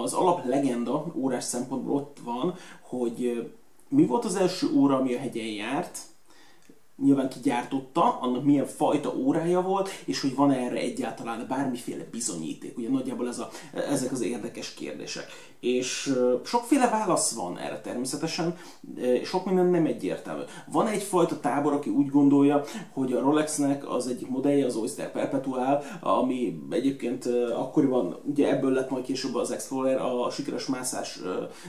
az 0.01 0.13
alap 0.13 0.45
legenda 0.45 1.05
órás 1.15 1.43
szempontból 1.43 1.95
ott 1.95 2.17
van, 2.23 2.55
hogy 2.81 3.49
mi 3.87 4.05
volt 4.05 4.25
az 4.25 4.35
első 4.35 4.67
óra, 4.75 4.97
ami 4.97 5.13
a 5.13 5.19
hegyen 5.19 5.45
járt, 5.45 5.99
nyilván 6.97 7.29
kigyártotta, 7.29 8.19
annak 8.19 8.43
milyen 8.43 8.65
fajta 8.65 9.15
órája 9.15 9.61
volt, 9.61 9.89
és 10.05 10.21
hogy 10.21 10.35
van 10.35 10.51
erre 10.51 10.77
egyáltalán 10.77 11.45
bármiféle 11.49 12.07
bizonyíték. 12.11 12.77
Ugye 12.77 12.89
nagyjából 12.89 13.27
ez 13.27 13.39
a, 13.39 13.49
ezek 13.73 14.11
az 14.11 14.21
érdekes 14.21 14.73
kérdések. 14.73 15.25
És 15.59 16.13
sokféle 16.43 16.89
válasz 16.89 17.33
van 17.33 17.57
erre 17.57 17.81
természetesen, 17.81 18.57
sok 19.23 19.45
minden 19.45 19.65
nem 19.65 19.85
egyértelmű. 19.85 20.41
Van 20.71 20.87
egyfajta 20.87 21.39
tábor, 21.39 21.73
aki 21.73 21.89
úgy 21.89 22.09
gondolja, 22.09 22.63
hogy 22.93 23.13
a 23.13 23.19
Rolexnek 23.19 23.89
az 23.89 24.07
egyik 24.07 24.29
modellje 24.29 24.65
az 24.65 24.75
Oyster 24.75 25.11
Perpetual, 25.11 25.83
ami 26.01 26.59
egyébként 26.69 27.25
akkoriban, 27.55 28.17
ugye 28.25 28.49
ebből 28.49 28.71
lett 28.71 28.89
majd 28.89 29.03
később 29.03 29.35
az 29.35 29.51
Explorer 29.51 30.01
a 30.01 30.29
sikeres 30.29 30.65
mászás 30.65 31.19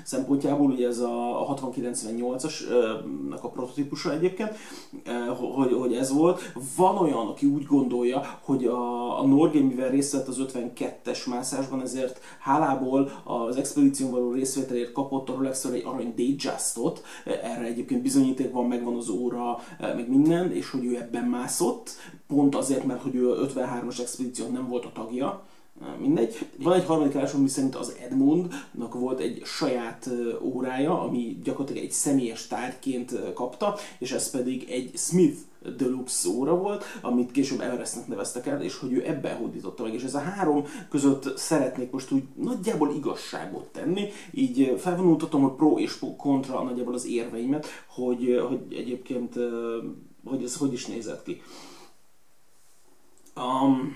szempontjából, 0.05 0.71
ugye 0.71 0.87
ez 0.87 0.99
a 0.99 1.57
6098-asnak 1.61 3.41
a 3.41 3.49
prototípusa 3.49 4.13
egyébként, 4.13 4.57
hogy, 5.23 5.73
hogy 5.73 5.95
ez 5.95 6.13
volt. 6.13 6.53
Van 6.77 6.97
olyan, 6.97 7.27
aki 7.27 7.47
úgy 7.47 7.65
gondolja, 7.65 8.39
hogy 8.43 8.65
a, 8.65 9.21
a 9.21 9.27
Norgé, 9.27 9.61
mivel 9.61 9.91
részt 9.91 10.13
vett 10.13 10.29
az 10.29 10.45
52-es 10.53 11.29
mászásban, 11.29 11.81
ezért 11.81 12.21
hálából 12.41 13.11
az 13.25 13.57
expedíción 13.57 14.11
való 14.11 14.33
részvételért 14.33 14.93
kapott 14.93 15.29
a 15.29 15.35
rolex 15.35 15.65
egy 15.65 15.83
arany 15.85 16.15
Datejustot, 16.17 17.03
erre 17.25 17.65
egyébként 17.65 18.03
bizonyíték 18.03 18.53
van, 18.53 18.67
megvan 18.67 18.97
az 18.97 19.09
óra, 19.09 19.59
meg 19.79 20.09
minden, 20.09 20.53
és 20.53 20.71
hogy 20.71 20.85
ő 20.85 20.97
ebben 20.97 21.25
mászott, 21.25 21.91
pont 22.27 22.55
azért, 22.55 22.85
mert 22.85 23.03
hogy 23.03 23.15
ő 23.15 23.49
53-as 23.55 24.01
expedíció 24.01 24.47
nem 24.47 24.69
volt 24.69 24.85
a 24.85 24.93
tagja, 24.93 25.43
mindegy. 25.99 26.47
Van 26.57 26.73
egy 26.73 26.85
harmadik 26.85 27.15
állásom, 27.15 27.41
ami 27.41 27.49
szerint 27.49 27.75
az 27.75 27.97
Edmundnak 28.01 28.95
volt 28.95 29.21
egy 29.21 29.43
saját 29.45 30.11
órája, 30.43 31.01
ami 31.01 31.39
gyakorlatilag 31.43 31.85
egy 31.85 31.93
személyes 31.93 32.47
tárgyként 32.47 33.33
kapta, 33.35 33.77
és 33.99 34.13
ez 34.13 34.31
pedig 34.31 34.71
egy 34.71 34.91
Smith 34.97 35.39
Deluxe 35.77 36.29
óra 36.29 36.57
volt, 36.57 36.85
amit 37.03 37.31
később 37.31 37.61
Everestnek 37.61 38.07
neveztek 38.07 38.47
el, 38.47 38.63
és 38.63 38.79
hogy 38.79 38.93
ő 38.93 39.09
ebben 39.09 39.37
hódította 39.37 39.83
meg. 39.83 39.95
És 39.95 40.03
ez 40.03 40.15
a 40.15 40.19
három 40.19 40.65
között 40.91 41.37
szeretnék 41.39 41.91
most 41.91 42.11
úgy 42.11 42.23
nagyjából 42.35 42.95
igazságot 42.97 43.65
tenni, 43.65 44.09
így 44.31 44.75
felvonultatom, 44.79 45.43
hogy 45.43 45.53
pro 45.53 45.79
és 45.79 45.99
kontra 46.17 46.63
nagyjából 46.63 46.95
az 46.95 47.07
érveimet, 47.07 47.67
hogy, 47.87 48.45
hogy 48.49 48.61
egyébként 48.71 49.35
hogy 50.25 50.43
ez 50.43 50.57
hogy 50.57 50.73
is 50.73 50.87
nézett 50.87 51.23
ki. 51.23 51.43
Um, 53.37 53.93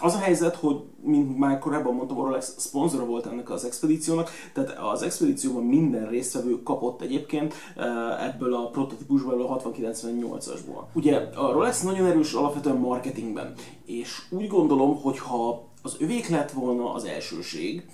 az 0.00 0.14
a 0.14 0.18
helyzet, 0.18 0.56
hogy 0.56 0.76
mint 1.02 1.38
már 1.38 1.58
korábban 1.58 1.94
mondtam, 1.94 2.16
Rolex 2.16 2.54
szponzora 2.58 3.04
volt 3.04 3.26
ennek 3.26 3.50
az 3.50 3.64
expedíciónak, 3.64 4.30
tehát 4.52 4.78
az 4.78 5.02
expedícióban 5.02 5.64
minden 5.64 6.08
résztvevő 6.08 6.62
kapott 6.62 7.00
egyébként 7.02 7.54
eh, 7.76 8.26
ebből 8.26 8.54
a 8.54 8.68
prototípusból, 8.68 9.42
a 9.42 9.60
6098-asból. 9.62 10.82
Ugye 10.92 11.16
a 11.16 11.52
Rolex 11.52 11.82
nagyon 11.82 12.06
erős 12.06 12.32
alapvetően 12.32 12.76
marketingben, 12.76 13.52
és 13.84 14.22
úgy 14.30 14.46
gondolom, 14.46 15.00
hogy 15.00 15.18
ha 15.18 15.68
az 15.82 15.96
övék 15.98 16.28
lett 16.28 16.50
volna 16.50 16.92
az 16.92 17.04
elsőség, 17.04 17.84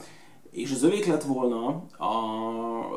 és 0.50 0.72
az 0.72 0.82
övék 0.82 1.06
lett 1.06 1.22
volna, 1.22 1.66
a, 1.98 2.14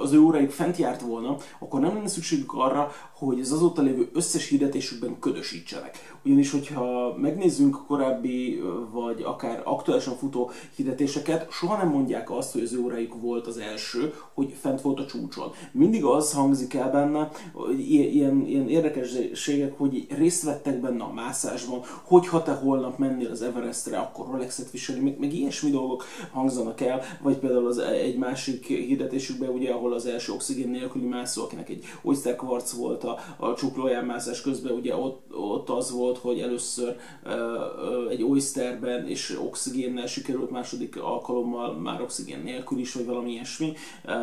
az 0.02 0.12
ő 0.12 0.20
órájuk 0.20 0.52
fent 0.52 0.78
járt 0.78 1.02
volna, 1.02 1.38
akkor 1.60 1.80
nem 1.80 1.94
lenne 1.94 2.08
szükségük 2.08 2.54
arra, 2.54 2.92
hogy 3.14 3.40
az 3.40 3.52
azóta 3.52 3.82
lévő 3.82 4.10
összes 4.14 4.48
hirdetésükben 4.48 5.20
ködösítsenek. 5.20 6.18
Ugyanis, 6.26 6.52
hogyha 6.52 7.16
megnézzünk 7.18 7.86
korábbi, 7.88 8.62
vagy 8.92 9.22
akár 9.22 9.62
aktuálisan 9.64 10.16
futó 10.16 10.52
hirdetéseket, 10.76 11.52
soha 11.52 11.78
nem 11.78 11.88
mondják 11.88 12.32
azt, 12.32 12.52
hogy 12.52 12.62
az 12.62 12.74
ő 12.74 12.80
órájuk 12.80 13.22
volt 13.22 13.48
az 13.48 13.58
első, 13.58 14.14
hogy 14.34 14.56
fent 14.62 14.82
volt 14.82 15.00
a 15.00 15.06
csúcson. 15.06 15.52
Mindig 15.72 16.04
az 16.04 16.34
hangzik 16.34 16.74
el 16.74 16.92
benne, 16.92 17.30
hogy 17.54 17.92
ilyen, 17.92 18.46
ilyen 18.46 18.70
érdekességek, 18.70 19.78
hogy 19.78 20.08
részt 20.18 20.44
vettek 20.44 20.82
benne 20.82 21.04
a 21.04 21.14
mászásban, 21.14 21.82
hogyha 22.04 22.44
te 22.44 22.52
holnap 22.52 22.98
mennél 22.98 23.30
az 23.32 23.42
Everestre, 23.42 23.98
akkor 23.98 24.28
Rolexet 24.32 24.72
viseli, 24.72 25.00
meg, 25.00 25.20
meg 25.20 25.34
ilyesmi 25.34 25.70
dolgok 25.70 26.06
hangzanak 26.32 26.82
el, 26.82 27.02
vagy 27.22 27.38
például 27.38 27.68
az 27.68 27.78
egy 27.78 28.18
másik 28.18 28.66
hirdetésükben, 28.66 29.50
ugye, 29.50 29.74
ahol 29.80 29.94
az 29.94 30.06
első 30.06 30.32
oxigén 30.32 30.70
nélküli 30.70 31.06
mászó, 31.06 31.44
akinek 31.44 31.70
egy 31.70 31.84
oyster 32.02 32.36
kvarc 32.36 32.72
volt 32.72 33.04
a, 33.04 33.18
a 33.38 33.54
csuklóján 33.54 34.06
mászás 34.06 34.42
közben, 34.42 34.72
ugye 34.72 34.96
ott, 34.96 35.36
ott 35.36 35.70
az 35.70 35.92
volt, 35.92 36.18
hogy 36.18 36.40
először 36.40 36.96
uh, 37.26 37.32
uh, 37.32 38.12
egy 38.12 38.24
oysterben 38.24 39.08
és 39.08 39.38
oxigénnel 39.44 40.08
sikerült, 40.08 40.52
második 40.52 41.02
alkalommal 41.02 41.74
már 41.74 42.02
oxigén 42.02 42.42
nélkül 42.44 42.80
is, 42.80 42.94
vagy 42.94 43.06
valami 43.06 43.32
ilyesmi, 43.32 43.74
uh, 44.06 44.14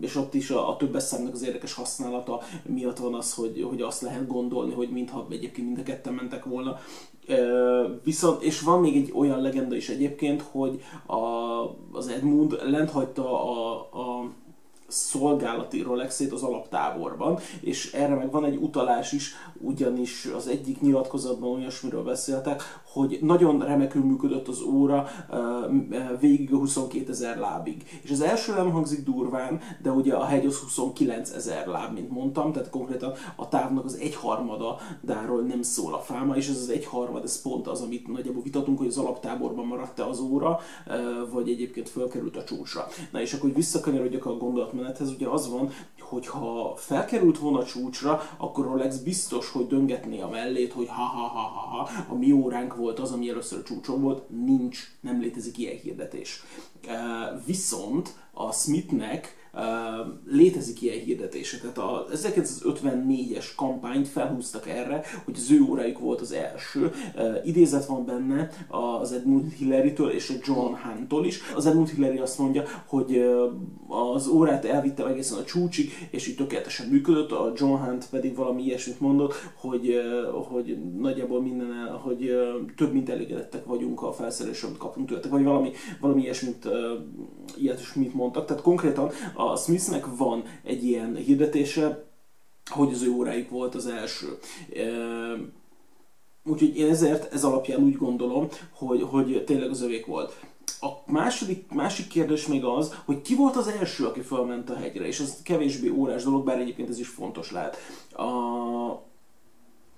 és 0.00 0.16
ott 0.16 0.34
is 0.34 0.50
a, 0.50 0.68
a 0.68 0.76
többes 0.76 1.02
számnak 1.02 1.32
az 1.32 1.42
érdekes 1.42 1.72
használata 1.72 2.40
miatt 2.62 2.98
van 2.98 3.14
az, 3.14 3.34
hogy, 3.34 3.66
hogy 3.68 3.82
azt 3.82 4.02
lehet 4.02 4.26
gondolni, 4.26 4.72
hogy 4.72 4.88
mintha 4.88 5.26
egyébként 5.30 5.66
mind 5.66 5.78
a 5.78 5.82
ketten 5.82 6.12
mentek 6.14 6.44
volna. 6.44 6.78
Viszont, 8.02 8.42
és 8.42 8.60
van 8.60 8.80
még 8.80 8.96
egy 8.96 9.12
olyan 9.14 9.40
legenda 9.40 9.76
is 9.76 9.88
egyébként, 9.88 10.42
hogy 10.42 10.82
a, 11.06 11.16
az 11.92 12.08
Edmund 12.08 12.60
lent 12.64 12.90
hagyta 12.90 13.42
a, 13.44 13.74
a 13.80 14.30
szolgálati 14.88 15.82
Rolexét 15.82 16.32
az 16.32 16.42
alaptáborban, 16.42 17.38
és 17.60 17.92
erre 17.92 18.14
meg 18.14 18.30
van 18.30 18.44
egy 18.44 18.56
utalás 18.56 19.12
is, 19.12 19.34
ugyanis 19.58 20.24
az 20.36 20.46
egyik 20.46 20.80
nyilatkozatban 20.80 21.50
olyasmiről 21.50 22.02
beszéltek, 22.02 22.62
hogy 22.96 23.18
nagyon 23.22 23.58
remekül 23.58 24.04
működött 24.04 24.48
az 24.48 24.60
óra 24.62 25.08
végig 26.20 26.52
a 26.52 26.56
22 26.56 27.10
ezer 27.10 27.38
lábig. 27.38 28.00
És 28.02 28.10
az 28.10 28.20
első 28.20 28.54
nem 28.54 28.70
hangzik 28.70 29.04
durván, 29.04 29.60
de 29.82 29.90
ugye 29.90 30.14
a 30.14 30.24
hegy 30.24 30.46
az 30.46 30.56
29 30.56 31.30
ezer 31.30 31.66
láb, 31.66 31.92
mint 31.94 32.10
mondtam, 32.10 32.52
tehát 32.52 32.70
konkrétan 32.70 33.12
a 33.36 33.48
távnak 33.48 33.84
az 33.84 33.98
egyharmada 33.98 34.78
dáról 35.00 35.40
nem 35.40 35.62
szól 35.62 35.94
a 35.94 35.98
fáma, 35.98 36.36
és 36.36 36.48
ez 36.48 36.56
az 36.56 36.68
egyharmad, 36.68 37.24
ez 37.24 37.42
pont 37.42 37.66
az, 37.66 37.80
amit 37.80 38.08
nagyjából 38.08 38.42
vitatunk, 38.42 38.78
hogy 38.78 38.86
az 38.86 38.98
alaptáborban 38.98 39.66
maradt-e 39.66 40.06
az 40.06 40.20
óra, 40.20 40.58
vagy 41.32 41.48
egyébként 41.48 41.88
fölkerült 41.88 42.36
a 42.36 42.44
csúcsra. 42.44 42.86
Na 43.12 43.20
és 43.20 43.32
akkor, 43.32 43.44
hogy 43.44 43.54
visszakanyarodjak 43.54 44.26
a 44.26 44.36
gondolatmenethez, 44.36 45.10
ugye 45.10 45.28
az 45.28 45.50
van, 45.50 45.70
hogy 46.08 46.26
ha 46.26 46.74
felkerült 46.76 47.38
volna 47.38 47.64
csúcsra, 47.64 48.22
akkor 48.36 48.64
Rolex 48.64 48.96
biztos, 48.96 49.50
hogy 49.50 49.66
döngetné 49.66 50.20
a 50.20 50.28
mellét, 50.28 50.72
hogy 50.72 50.88
ha 50.88 51.02
ha 51.02 51.88
a 52.08 52.14
mi 52.14 52.32
óránk 52.32 52.76
volt 52.76 52.98
az, 52.98 53.12
ami 53.12 53.28
először 53.28 53.62
csúcson 53.62 54.00
volt, 54.00 54.22
nincs, 54.28 54.78
nem 55.00 55.20
létezik 55.20 55.58
ilyen 55.58 55.76
hirdetés. 55.76 56.42
Viszont 57.46 58.14
a 58.32 58.52
Smithnek 58.52 59.45
létezik 60.26 60.82
ilyen 60.82 60.98
hirdetése. 60.98 61.58
Tehát 61.58 61.78
a 61.78 62.06
1954-es 62.12 63.46
kampányt 63.56 64.08
felhúztak 64.08 64.68
erre, 64.68 65.02
hogy 65.24 65.34
az 65.36 65.50
ő 65.50 65.60
órájuk 65.62 65.98
volt 65.98 66.20
az 66.20 66.32
első. 66.32 66.92
Idézet 67.44 67.86
van 67.86 68.04
benne 68.04 68.50
az 68.68 69.12
Edmund 69.12 69.52
Hillary-től 69.52 70.10
és 70.10 70.30
a 70.30 70.34
John 70.44 70.74
Hunt-tól 70.74 71.26
is. 71.26 71.40
Az 71.54 71.66
Edmund 71.66 71.88
Hillary 71.88 72.18
azt 72.18 72.38
mondja, 72.38 72.62
hogy 72.86 73.24
az 73.88 74.28
órát 74.28 74.64
elvitte 74.64 75.06
egészen 75.06 75.38
a 75.38 75.44
csúcsig, 75.44 75.90
és 76.10 76.28
így 76.28 76.36
tökéletesen 76.36 76.88
működött, 76.88 77.32
a 77.32 77.52
John 77.56 77.84
Hunt 77.84 78.08
pedig 78.10 78.36
valami 78.36 78.62
ilyesmit 78.62 79.00
mondott, 79.00 79.34
hogy, 79.54 80.00
hogy 80.32 80.78
nagyjából 80.98 81.42
minden, 81.42 81.98
hogy 82.02 82.30
több 82.76 82.92
mint 82.92 83.08
elégedettek 83.08 83.64
vagyunk 83.64 84.02
a 84.02 84.12
felszerelésre, 84.12 84.66
amit 84.66 84.78
kapunk 84.78 85.08
tőletek, 85.08 85.30
vagy 85.30 85.44
valami, 85.44 85.70
valami 86.00 86.22
ilyesmit, 86.22 86.68
mit 87.94 88.14
mondtak. 88.14 88.44
Tehát 88.46 88.62
konkrétan 88.62 89.10
a 89.34 89.45
a 89.50 89.56
Smithnek 89.56 90.06
van 90.16 90.44
egy 90.62 90.84
ilyen 90.84 91.16
hirdetése, 91.16 92.04
hogy 92.70 92.92
az 92.92 93.02
ő 93.02 93.10
órájuk 93.10 93.50
volt 93.50 93.74
az 93.74 93.86
első. 93.86 94.38
Úgyhogy 96.44 96.76
én 96.76 96.90
ezért 96.90 97.32
ez 97.32 97.44
alapján 97.44 97.82
úgy 97.82 97.96
gondolom, 97.96 98.48
hogy, 98.70 99.02
hogy 99.02 99.44
tényleg 99.44 99.70
az 99.70 99.82
övék 99.82 100.06
volt. 100.06 100.40
A 100.80 100.88
második, 101.12 101.72
másik 101.72 102.08
kérdés 102.08 102.46
még 102.46 102.64
az, 102.64 102.94
hogy 103.04 103.22
ki 103.22 103.34
volt 103.34 103.56
az 103.56 103.68
első, 103.68 104.06
aki 104.06 104.20
felment 104.20 104.70
a 104.70 104.76
hegyre, 104.76 105.06
és 105.06 105.20
ez 105.20 105.42
kevésbé 105.42 105.88
órás 105.88 106.24
dolog, 106.24 106.44
bár 106.44 106.58
egyébként 106.58 106.88
ez 106.88 106.98
is 106.98 107.08
fontos 107.08 107.50
lehet. 107.50 107.76
A, 108.12 108.24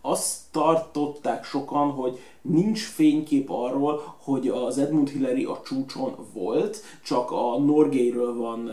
azt 0.00 0.40
tartották 0.50 1.45
sokan, 1.45 1.90
hogy 1.90 2.19
nincs 2.42 2.83
fénykép 2.83 3.50
arról, 3.50 4.16
hogy 4.18 4.49
az 4.49 4.78
Edmund 4.78 5.09
Hillary 5.09 5.45
a 5.45 5.61
csúcson 5.64 6.14
volt, 6.33 6.83
csak 7.04 7.30
a 7.30 7.59
Norgayről 7.59 8.37
van, 8.37 8.71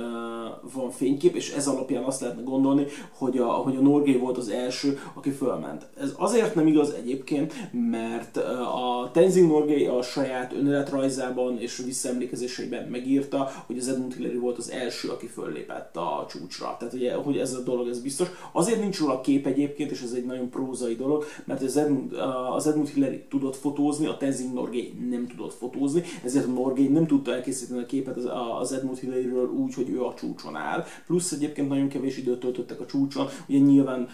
van 0.73 0.91
fénykép, 0.91 1.35
és 1.35 1.53
ez 1.53 1.67
alapján 1.67 2.03
azt 2.03 2.21
lehetne 2.21 2.43
gondolni, 2.43 2.85
hogy 3.17 3.37
a, 3.37 3.45
hogy 3.45 3.75
a 3.75 3.81
Norgay 3.81 4.17
volt 4.17 4.37
az 4.37 4.49
első, 4.49 4.99
aki 5.13 5.29
fölment. 5.29 5.87
Ez 5.99 6.13
azért 6.17 6.55
nem 6.55 6.67
igaz 6.67 6.89
egyébként, 6.89 7.53
mert 7.89 8.37
a 8.37 9.09
Tenzing 9.13 9.47
Norgay 9.47 9.85
a 9.85 10.01
saját 10.01 10.53
önéletrajzában 10.53 11.59
és 11.59 11.77
visszaemlékezéseiben 11.77 12.87
megírta, 12.87 13.49
hogy 13.65 13.77
az 13.77 13.87
Edmund 13.87 14.13
Hillary 14.13 14.37
volt 14.37 14.57
az 14.57 14.71
első, 14.71 15.09
aki 15.09 15.27
föllépett 15.27 15.97
a 15.97 16.25
csúcsra. 16.29 16.75
Tehát 16.79 16.93
ugye, 16.93 17.13
hogy 17.13 17.37
ez 17.37 17.53
a 17.53 17.63
dolog, 17.63 17.87
ez 17.87 17.99
biztos. 17.99 18.27
Azért 18.51 18.79
nincs 18.79 18.99
róla 18.99 19.21
kép 19.21 19.45
egyébként, 19.45 19.91
és 19.91 20.01
ez 20.01 20.11
egy 20.11 20.25
nagyon 20.25 20.49
prózai 20.49 20.95
dolog, 20.95 21.25
mert 21.45 21.61
az 21.61 21.77
Edmund, 21.77 22.13
az 22.55 22.67
Edmund 22.67 22.87
Hillary 22.87 23.23
tudott 23.29 23.55
fotózni, 23.65 24.05
a 24.05 24.17
Tenzing 24.17 24.53
Norgay 24.53 24.93
nem 25.09 25.27
tudott 25.27 25.53
fotózni, 25.53 26.03
ezért 26.23 26.45
a 26.45 26.51
Norgay 26.51 26.87
nem 26.87 27.07
tudta 27.07 27.33
elkészíteni 27.33 27.81
a 27.81 27.85
képet 27.85 28.17
az, 28.17 28.29
az 28.59 28.71
Edmund 28.71 28.97
Hillary-ről 28.97 29.49
úgy, 29.49 29.73
hogy 29.73 29.89
ő 29.89 30.03
a 30.03 30.13
csúcson 30.13 30.55
áll. 30.55 30.83
Plusz 31.05 31.31
egyébként 31.31 31.69
nagyon 31.69 31.87
kevés 31.87 32.17
időt 32.17 32.39
töltöttek 32.39 32.79
a 32.79 32.85
csúcson, 32.85 33.27
ugye 33.47 33.57
nyilván 33.57 34.07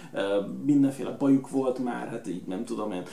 mindenféle 0.65 1.15
bajuk 1.19 1.49
volt 1.49 1.83
már, 1.83 2.07
hát 2.07 2.27
így 2.27 2.41
nem 2.47 2.65
tudom 2.65 2.91
én, 2.91 3.03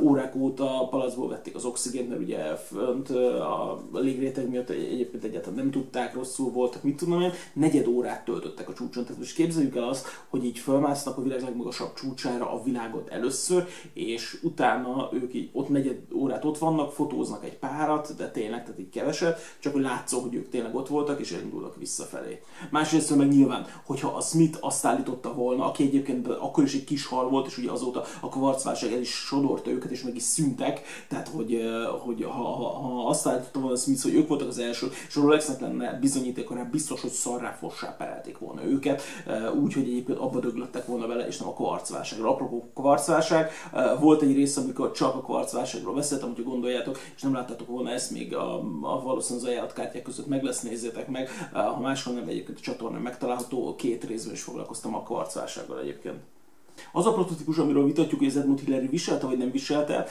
órák 0.00 0.34
óta 0.36 0.88
palacból 0.90 1.28
vették 1.28 1.54
az 1.54 1.64
oxigént, 1.64 2.08
mert 2.08 2.20
ugye 2.20 2.56
fönt 2.56 3.10
a 3.10 3.84
légréteg 3.92 4.48
miatt 4.48 4.68
egyébként 4.68 5.24
egyáltalán 5.24 5.58
nem 5.58 5.70
tudták, 5.70 6.14
rosszul 6.14 6.50
voltak, 6.50 6.82
mit 6.82 6.96
tudom 6.96 7.20
én, 7.20 7.32
negyed 7.52 7.86
órát 7.86 8.24
töltöttek 8.24 8.68
a 8.68 8.72
csúcson. 8.72 9.04
Tehát 9.04 9.18
most 9.18 9.34
képzeljük 9.34 9.76
el 9.76 9.88
azt, 9.88 10.06
hogy 10.28 10.44
így 10.44 10.58
fölmásznak 10.58 11.18
a 11.18 11.22
világ 11.22 11.42
legmagasabb 11.42 11.94
csúcsára 11.94 12.52
a 12.52 12.62
világot 12.62 13.08
először, 13.08 13.66
és 13.92 14.38
utána 14.42 15.08
ők 15.12 15.34
így 15.34 15.48
ott 15.60 15.68
negyed 15.68 15.98
órát 16.14 16.44
ott 16.44 16.58
vannak, 16.58 16.92
fotóznak 16.92 17.44
egy 17.44 17.58
párat, 17.58 18.14
de 18.16 18.30
tényleg, 18.30 18.64
tehát 18.64 18.80
így 18.80 18.90
keveset, 18.90 19.40
csak 19.58 19.72
hogy 19.72 19.82
látszó, 19.82 20.20
hogy 20.20 20.34
ők 20.34 20.48
tényleg 20.48 20.74
ott 20.74 20.88
voltak, 20.88 21.20
és 21.20 21.32
elindulnak 21.32 21.76
visszafelé. 21.76 22.42
Másrészt 22.70 23.16
meg 23.16 23.28
nyilván, 23.28 23.66
hogyha 23.84 24.08
a 24.08 24.20
Smith 24.20 24.58
azt 24.60 24.84
állította 24.84 25.34
volna, 25.34 25.64
aki 25.64 25.82
egyébként 25.82 26.28
akkor 26.28 26.64
is 26.64 26.74
egy 26.74 26.84
kis 26.84 27.06
hal 27.06 27.28
volt, 27.28 27.46
és 27.46 27.58
ugye 27.58 27.70
azóta 27.70 28.04
a 28.20 28.28
kvarcválság 28.28 28.92
el 28.92 29.00
is 29.00 29.10
sodorta 29.10 29.70
őket, 29.70 29.90
és 29.90 30.02
meg 30.02 30.16
is 30.16 30.22
szüntek, 30.22 30.82
tehát 31.08 31.28
hogy, 31.28 31.60
hogy 31.98 32.24
ha, 32.24 32.42
ha, 32.42 32.68
ha 32.68 33.08
azt 33.08 33.26
állította 33.26 33.58
volna 33.58 33.74
a 33.74 33.78
Smith, 33.78 34.02
hogy 34.02 34.14
ők 34.14 34.28
voltak 34.28 34.48
az 34.48 34.58
első, 34.58 34.90
és 35.08 35.16
a 35.16 35.20
Rolexnek 35.20 35.60
lenne 35.60 35.98
bizonyíték, 36.00 36.50
akkor 36.50 36.66
biztos, 36.70 37.00
hogy 37.00 37.10
szarrá 37.10 37.52
fossá 37.52 37.96
perelték 37.96 38.38
volna 38.38 38.64
őket, 38.64 39.02
úgyhogy 39.62 39.82
egyébként 39.82 40.18
abba 40.18 40.40
döglöttek 40.40 40.86
volna 40.86 41.06
vele, 41.06 41.26
és 41.26 41.38
nem 41.38 41.48
a 41.48 41.52
kvarcválságra. 41.52 42.28
Apropó 42.30 42.70
kvarcválság, 42.74 43.50
volt 44.00 44.22
egy 44.22 44.34
rész, 44.34 44.56
amikor 44.56 44.90
csak 44.90 45.14
a 45.14 45.20
kvarcválságról 45.50 45.94
beszéltem, 45.94 46.28
hogyha 46.28 46.50
gondoljátok, 46.50 46.98
és 47.16 47.22
nem 47.22 47.32
láttátok 47.32 47.66
volna 47.66 47.90
ezt 47.90 48.10
még 48.10 48.34
a, 48.34 48.54
a 48.80 49.02
valószínűleg 49.02 49.44
az 49.44 49.52
ajánlatkártyák 49.52 50.02
között 50.02 50.26
meg 50.26 50.42
lesz, 50.42 50.60
nézzétek 50.60 51.08
meg. 51.08 51.28
Ha 51.52 51.80
máshol 51.80 52.14
nem, 52.14 52.28
egyébként 52.28 52.58
a 52.58 52.62
csatornán 52.62 53.00
megtalálható, 53.00 53.74
két 53.76 54.04
részben 54.04 54.34
is 54.34 54.42
foglalkoztam 54.42 54.94
a 54.94 55.02
kvarcválsággal 55.02 55.80
egyébként. 55.80 56.16
Az 56.92 57.06
a 57.06 57.12
prototípus, 57.12 57.58
amiről 57.58 57.84
vitatjuk, 57.84 58.20
hogy 58.20 58.28
az 58.28 58.36
Edmund 58.36 58.60
Hillary 58.60 58.86
viselte, 58.86 59.26
vagy 59.26 59.38
nem 59.38 59.50
viselte, 59.50 60.06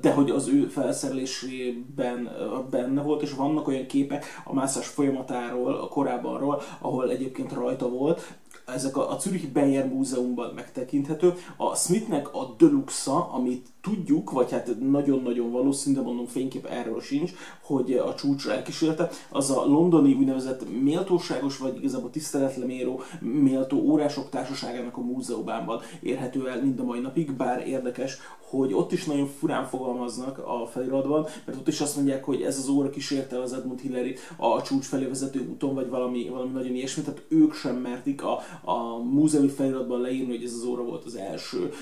de 0.00 0.12
hogy 0.12 0.30
az 0.30 0.48
ő 0.48 0.66
felszerelésében 0.66 2.30
benne 2.70 3.02
volt, 3.02 3.22
és 3.22 3.32
vannak 3.32 3.68
olyan 3.68 3.86
képek 3.86 4.24
a 4.44 4.54
mászás 4.54 4.86
folyamatáról, 4.86 5.74
a 5.74 5.88
korábbanról, 5.88 6.62
ahol 6.78 7.10
egyébként 7.10 7.52
rajta 7.52 7.88
volt, 7.88 8.34
ezek 8.66 8.96
a, 8.96 9.10
a 9.10 9.18
Zürich 9.18 9.52
Bayer 9.52 9.88
Múzeumban 9.88 10.54
megtekinthető. 10.54 11.34
A 11.56 11.74
Smithnek 11.74 12.34
a 12.34 12.54
Deluxe-a, 12.58 13.34
amit 13.34 13.66
tudjuk, 13.80 14.30
vagy 14.30 14.50
hát 14.50 14.80
nagyon-nagyon 14.80 15.50
valószínű, 15.50 15.96
de 15.96 16.02
mondom 16.02 16.26
fénykép 16.26 16.66
erről 16.66 17.00
sincs, 17.00 17.32
hogy 17.62 17.92
a 17.92 18.14
csúcsra 18.14 18.52
elkísérte, 18.52 19.10
az 19.30 19.50
a 19.50 19.64
londoni 19.64 20.12
úgynevezett 20.12 20.80
méltóságos, 20.82 21.58
vagy 21.58 21.76
igazából 21.76 22.10
tiszteletleméró 22.10 23.00
méltó 23.20 23.78
órások 23.78 24.28
társaságának 24.28 24.96
a 24.96 25.00
múzeumában 25.00 25.80
érhető 26.00 26.48
el 26.48 26.62
mind 26.62 26.80
a 26.80 26.84
mai 26.84 27.00
napig, 27.00 27.32
bár 27.32 27.66
érdekes, 27.66 28.18
hogy 28.52 28.74
ott 28.74 28.92
is 28.92 29.04
nagyon 29.04 29.26
furán 29.26 29.66
fogalmaznak 29.66 30.38
a 30.38 30.66
feliratban, 30.66 31.26
mert 31.44 31.58
ott 31.58 31.68
is 31.68 31.80
azt 31.80 31.96
mondják, 31.96 32.24
hogy 32.24 32.42
ez 32.42 32.58
az 32.58 32.68
óra 32.68 32.90
kísérte 32.90 33.40
az 33.40 33.52
Edmund 33.52 33.80
Hillary 33.80 34.16
a 34.36 34.62
csúcs 34.62 34.84
felé 34.84 35.04
vezető 35.04 35.48
úton, 35.50 35.74
vagy 35.74 35.88
valami, 35.88 36.28
valami 36.28 36.50
nagyon 36.50 36.74
ilyesmi, 36.74 37.02
tehát 37.02 37.22
ők 37.28 37.54
sem 37.54 37.76
mertik 37.76 38.24
a, 38.24 38.38
a 38.64 38.96
múzeumi 38.96 39.48
feliratban 39.48 40.00
leírni, 40.00 40.36
hogy 40.36 40.44
ez 40.44 40.52
az 40.52 40.64
óra 40.64 40.82
volt 40.82 41.04
az 41.04 41.16
első. 41.16 41.72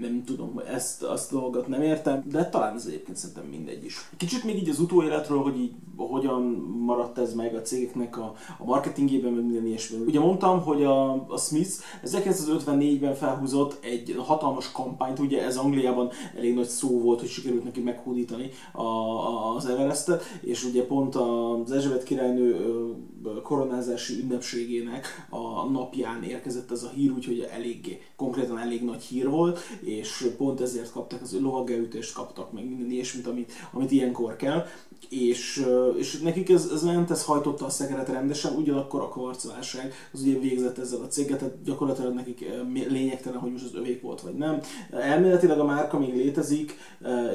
Nem 0.00 0.24
tudom, 0.24 0.60
ezt 0.66 1.02
azt 1.02 1.30
dolgot 1.30 1.68
nem 1.68 1.82
értem, 1.82 2.24
de 2.30 2.48
talán 2.48 2.74
ez 2.74 2.86
egyébként 2.86 3.16
szerintem 3.16 3.44
mindegy 3.44 3.84
is. 3.84 4.10
Kicsit 4.16 4.44
még 4.44 4.56
így 4.56 4.68
az 4.68 4.80
utóéletről, 4.80 5.38
hogy 5.38 5.58
így 5.58 5.72
hogyan 5.96 6.42
maradt 6.84 7.18
ez 7.18 7.34
meg 7.34 7.54
a 7.54 7.62
cégeknek 7.62 8.18
a, 8.18 8.34
a 8.58 8.64
marketingében, 8.64 9.32
meg 9.32 9.44
minden 9.44 9.66
ilyesmi. 9.66 10.04
Ugye 10.06 10.20
mondtam, 10.20 10.62
hogy 10.62 10.84
a, 10.84 11.12
a 11.12 11.36
Smith 11.38 11.70
1954-ben 12.04 13.14
felhúzott 13.14 13.84
egy 13.84 14.14
hatalmas 14.18 14.72
kampányt, 14.72 15.18
ugye 15.18 15.44
ez 15.44 15.56
Angliában 15.56 16.10
elég 16.36 16.54
nagy 16.54 16.68
szó 16.68 17.00
volt, 17.00 17.20
hogy 17.20 17.28
sikerült 17.28 17.64
neki 17.64 17.80
meghódítani 17.80 18.50
a, 18.72 18.82
a, 18.82 19.54
az 19.54 19.66
Everestet, 19.66 20.22
és 20.40 20.64
ugye 20.64 20.86
pont 20.86 21.14
az 21.14 21.72
Erzsébet 21.72 22.02
királynő 22.02 22.56
koronázási 23.42 24.20
ünnepségének 24.20 25.26
a 25.30 25.68
napján 25.68 26.22
érkezett 26.22 26.70
ez 26.70 26.82
a 26.82 26.88
hír, 26.88 27.10
úgyhogy 27.10 27.40
eléggé, 27.40 28.00
konkrétan 28.16 28.58
elég 28.58 28.84
nagy 28.84 29.02
hír 29.02 29.28
volt, 29.28 29.60
és 29.80 30.28
pont 30.36 30.60
ezért 30.60 30.92
kapták 30.92 31.22
az 31.22 31.40
lovaggeütést, 31.40 32.14
kaptak 32.14 32.52
meg 32.52 32.64
minden 32.68 32.90
ilyesmit, 32.90 33.26
amit, 33.26 33.52
amit 33.72 33.90
ilyenkor 33.90 34.36
kell, 34.36 34.66
és, 35.08 35.66
és 35.98 36.20
nekik 36.20 36.50
ez, 36.50 36.68
ez 36.72 36.82
ment, 36.82 37.10
ez 37.10 37.24
hajtotta 37.24 37.64
a 37.64 37.70
szekeret 37.70 38.08
rendesen, 38.08 38.54
ugyanakkor 38.56 39.00
a 39.00 39.08
kvarcválság 39.08 39.92
az 40.12 40.20
ugye 40.20 40.38
végzett 40.38 40.78
ezzel 40.78 41.00
a 41.00 41.06
céget, 41.06 41.38
tehát 41.38 41.62
gyakorlatilag 41.62 42.14
nekik 42.14 42.44
lényegtelen, 42.72 43.38
hogy 43.38 43.52
most 43.52 43.64
az 43.64 43.74
övék 43.74 44.02
volt 44.02 44.20
vagy 44.20 44.34
nem. 44.34 44.60
Elméletileg 44.90 45.58
a 45.58 45.64
márka 45.64 45.98
még 45.98 46.14
létezik, 46.14 46.76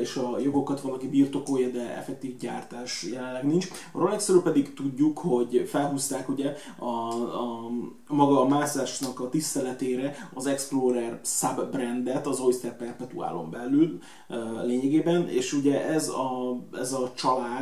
és 0.02 0.16
a 0.16 0.40
jogokat 0.40 0.82
valaki 0.82 1.08
birtokolja, 1.08 1.70
de 1.70 1.98
effektív 1.98 2.38
gyártás 2.38 3.04
jelenleg 3.12 3.46
nincs. 3.46 3.68
A 3.92 4.00
Rolexről 4.00 4.42
pedig 4.42 4.74
tudjuk, 4.74 5.18
hogy 5.18 5.64
felhúzták 5.68 6.30
ugye 6.30 6.54
a, 6.80 6.86
a, 6.86 7.66
a 8.08 8.14
maga 8.14 8.42
a 8.42 8.48
mászásnak 8.48 9.20
a 9.20 9.30
tiszteletére 9.30 10.16
az 10.34 10.46
Explorer 10.46 11.20
subbrandet 11.24 12.28
az 12.28 12.40
Oyster 12.40 12.78
Perpetuálon 12.78 13.50
belül 13.50 14.00
lényegében, 14.64 15.30
és 15.30 15.54
ugye 15.54 15.86
ez 15.88 16.10
a, 16.10 16.58
ez 16.74 16.94
a 16.94 17.12
család 17.16 17.57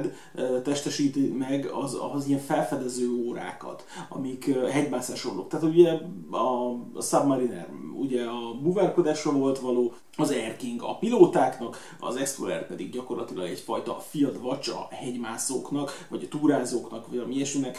testesíti 0.64 1.28
meg 1.38 1.66
az, 1.66 1.98
az 2.14 2.28
ilyen 2.28 2.40
felfedező 2.40 3.10
órákat, 3.10 3.86
amik 4.10 4.56
hegymászásról 4.70 5.48
Tehát 5.48 5.66
ugye 5.66 5.92
a, 6.30 6.70
a 6.94 7.02
Submariner 7.02 7.68
ugye 7.94 8.24
a 8.24 8.54
buvárkodásra 8.62 9.32
volt 9.32 9.60
való, 9.60 9.94
az 10.18 10.32
Air 10.32 10.58
King 10.58 10.82
a 10.82 10.98
pilótáknak, 10.98 11.78
az 12.00 12.16
Explorer 12.16 12.68
pedig 12.68 12.92
gyakorlatilag 12.92 13.48
egyfajta 13.48 14.00
field 14.10 14.40
watch 14.44 14.70
a 14.70 14.88
hegymászóknak, 14.90 16.06
vagy 16.10 16.24
a 16.24 16.38
túrázóknak, 16.38 17.08
vagy 17.08 17.18
a 17.18 17.28
ilyesminek 17.30 17.78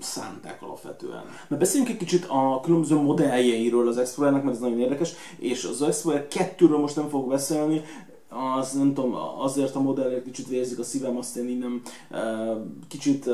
szánták 0.00 0.62
alapvetően. 0.62 1.24
Mert 1.48 1.60
beszéljünk 1.60 1.90
egy 1.90 1.96
kicsit 1.96 2.24
a 2.28 2.60
különböző 2.62 2.94
modelljeiről 2.94 3.88
az 3.88 3.98
Explorernek, 3.98 4.42
mert 4.42 4.54
ez 4.54 4.62
nagyon 4.62 4.80
érdekes, 4.80 5.12
és 5.38 5.64
az 5.64 5.82
Explorer 5.82 6.26
2-ről 6.30 6.80
most 6.80 6.96
nem 6.96 7.08
fogok 7.08 7.28
beszélni, 7.28 7.82
az 8.28 8.72
nem 8.72 8.94
tudom, 8.94 9.14
azért 9.38 9.74
a 9.74 9.80
modellért 9.80 10.24
kicsit 10.24 10.48
vérzik 10.48 10.78
a 10.78 10.84
szívem, 10.84 11.16
azt 11.16 11.36
én 11.36 11.48
így 11.48 11.58
nem 11.58 11.82
kicsit 12.88 13.30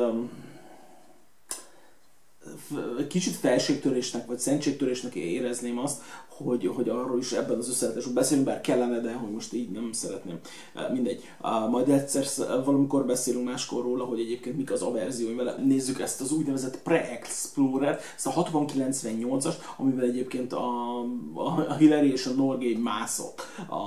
kicsit 3.08 3.34
felségtörésnek 3.34 4.26
vagy 4.26 4.38
szentségtörésnek 4.38 5.14
érezném 5.14 5.78
azt, 5.78 6.02
hogy, 6.28 6.66
hogy 6.66 6.88
arról 6.88 7.18
is 7.18 7.32
ebben 7.32 7.58
az 7.58 7.68
összeletesben 7.68 8.14
beszélünk, 8.14 8.46
bár 8.46 8.60
kellene, 8.60 9.00
de 9.00 9.12
hogy 9.12 9.30
most 9.30 9.52
így 9.52 9.70
nem 9.70 9.92
szeretném. 9.92 10.38
Mindegy. 10.92 11.22
Majd 11.70 11.88
egyszer 11.88 12.26
valamikor 12.64 13.06
beszélünk 13.06 13.44
máskor 13.44 13.82
róla, 13.82 14.04
hogy 14.04 14.20
egyébként 14.20 14.56
mik 14.56 14.72
az 14.72 14.82
averziói 14.82 15.34
vele. 15.34 15.56
Nézzük 15.64 16.00
ezt 16.00 16.20
az 16.20 16.32
úgynevezett 16.32 16.82
Pre-Explorer, 16.82 18.00
ezt 18.16 18.26
a 18.26 18.32
6098-as, 18.32 19.54
amivel 19.76 20.04
egyébként 20.04 20.52
a, 20.52 20.98
a 21.34 21.74
Hillary 21.74 22.12
és 22.12 22.26
a 22.26 22.30
Norgay 22.30 22.74
mászok 22.74 23.34
a, 23.68 23.80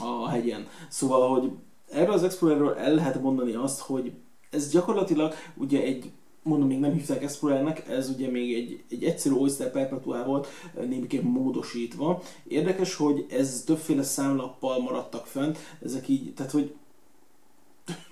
a 0.00 0.28
hegyen. 0.28 0.66
Szóval, 0.88 1.40
hogy 1.40 1.50
erről 1.90 2.12
az 2.12 2.22
Explorerről 2.22 2.74
el 2.74 2.94
lehet 2.94 3.22
mondani 3.22 3.54
azt, 3.54 3.80
hogy 3.80 4.12
ez 4.50 4.70
gyakorlatilag 4.70 5.34
ugye 5.56 5.82
egy 5.82 6.10
mondom, 6.42 6.68
még 6.68 6.78
nem 6.78 6.92
hívták 6.92 7.22
Explorernek, 7.22 7.88
ez 7.88 8.08
ugye 8.08 8.30
még 8.30 8.54
egy, 8.54 8.82
egy 8.90 9.04
egyszerű 9.04 9.34
Oyster 9.34 9.70
Perpetual 9.70 10.24
volt, 10.24 10.48
némiképp 10.86 11.22
módosítva. 11.22 12.22
Érdekes, 12.48 12.94
hogy 12.94 13.26
ez 13.30 13.62
többféle 13.66 14.02
számlappal 14.02 14.80
maradtak 14.80 15.26
fent, 15.26 15.58
ezek 15.82 16.08
így, 16.08 16.34
tehát 16.34 16.52
hogy 16.52 16.74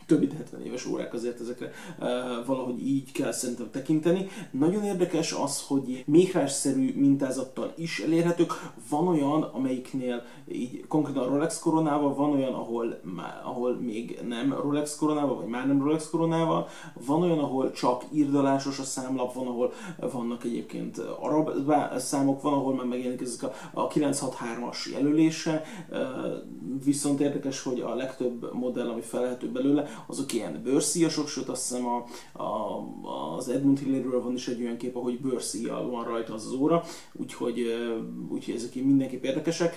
több 0.07 0.19
mint 0.19 0.33
70 0.33 0.63
éves 0.63 0.87
órák 0.87 1.15
azért 1.15 1.41
ezekre 1.41 1.71
uh, 1.99 2.07
valahogy 2.47 2.87
így 2.87 3.13
kell 3.13 3.33
szerintem 3.33 3.71
tekinteni. 3.71 4.29
Nagyon 4.51 4.85
érdekes 4.85 5.33
az, 5.33 5.65
hogy 5.67 6.05
méhrásszerű 6.07 6.95
mintázattal 6.97 7.73
is 7.77 8.01
elérhetők. 8.01 8.53
Van 8.89 9.09
olyan, 9.09 9.43
amelyiknél 9.43 10.23
így 10.49 10.87
konkrétan 10.87 11.29
Rolex 11.29 11.59
koronával, 11.59 12.15
van 12.15 12.31
olyan, 12.31 12.55
ahol, 12.55 13.01
ahol 13.45 13.75
még 13.75 14.21
nem 14.29 14.53
Rolex 14.53 14.97
koronával, 14.97 15.37
vagy 15.37 15.47
már 15.47 15.67
nem 15.67 15.83
Rolex 15.83 16.11
koronával, 16.11 16.69
van 17.07 17.23
olyan, 17.23 17.39
ahol 17.39 17.71
csak 17.71 18.05
írdalásos 18.13 18.79
a 18.79 18.83
számlap, 18.83 19.35
van, 19.35 19.47
ahol 19.47 19.73
vannak 20.13 20.45
egyébként 20.45 20.99
arab 20.99 21.51
számok, 21.97 22.43
van, 22.43 22.53
ahol 22.53 22.75
már 22.75 22.87
megjelenik 22.87 23.21
ezek 23.21 23.43
a, 23.43 23.81
a 23.81 23.89
963-as 23.89 24.91
jelölése, 24.93 25.63
uh, 25.91 25.99
viszont 26.85 27.21
érdekes, 27.21 27.63
hogy 27.63 27.81
a 27.81 27.95
legtöbb 27.95 28.53
modell, 28.53 28.89
ami 28.89 29.01
felelhető 29.01 29.51
belőle, 29.51 29.89
azok 30.07 30.33
ilyen 30.33 30.61
bőrszíjasok, 30.65 31.29
sőt 31.29 31.49
azt 31.49 31.69
hiszem 31.69 31.87
a, 31.87 32.05
a, 32.43 33.37
az 33.37 33.49
Edmund 33.49 33.79
Hillary-ről 33.79 34.23
van 34.23 34.35
is 34.35 34.49
egy 34.49 34.63
olyan 34.63 34.77
kép, 34.77 34.97
ahogy 34.97 35.21
bőrszíjjal 35.21 35.91
van 35.91 36.05
rajta 36.05 36.35
az, 36.35 36.47
az 36.47 36.53
óra, 36.53 36.85
úgyhogy, 37.13 37.65
úgyhogy 38.29 38.55
ezek 38.55 38.75
mindenképp 38.75 39.25
érdekesek. 39.25 39.75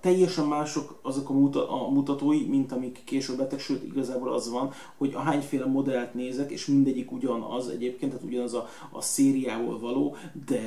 Teljesen 0.00 0.46
mások 0.46 0.98
azok 1.02 1.28
a, 1.28 1.32
muta, 1.32 1.70
a 1.70 1.90
mutatói, 1.90 2.46
mint 2.46 2.72
amik 2.72 3.02
később 3.04 3.38
lettek, 3.38 3.60
sőt 3.60 3.84
igazából 3.84 4.32
az 4.32 4.50
van, 4.50 4.70
hogy 4.96 5.14
a 5.14 5.18
hányféle 5.18 5.66
modellt 5.66 6.14
nézek, 6.14 6.50
és 6.50 6.66
mindegyik 6.66 7.12
ugyanaz 7.12 7.68
egyébként, 7.68 8.12
tehát 8.12 8.26
ugyanaz 8.26 8.54
a, 8.54 8.68
a 8.90 9.00
szériából 9.00 9.78
való, 9.78 10.16
de 10.46 10.62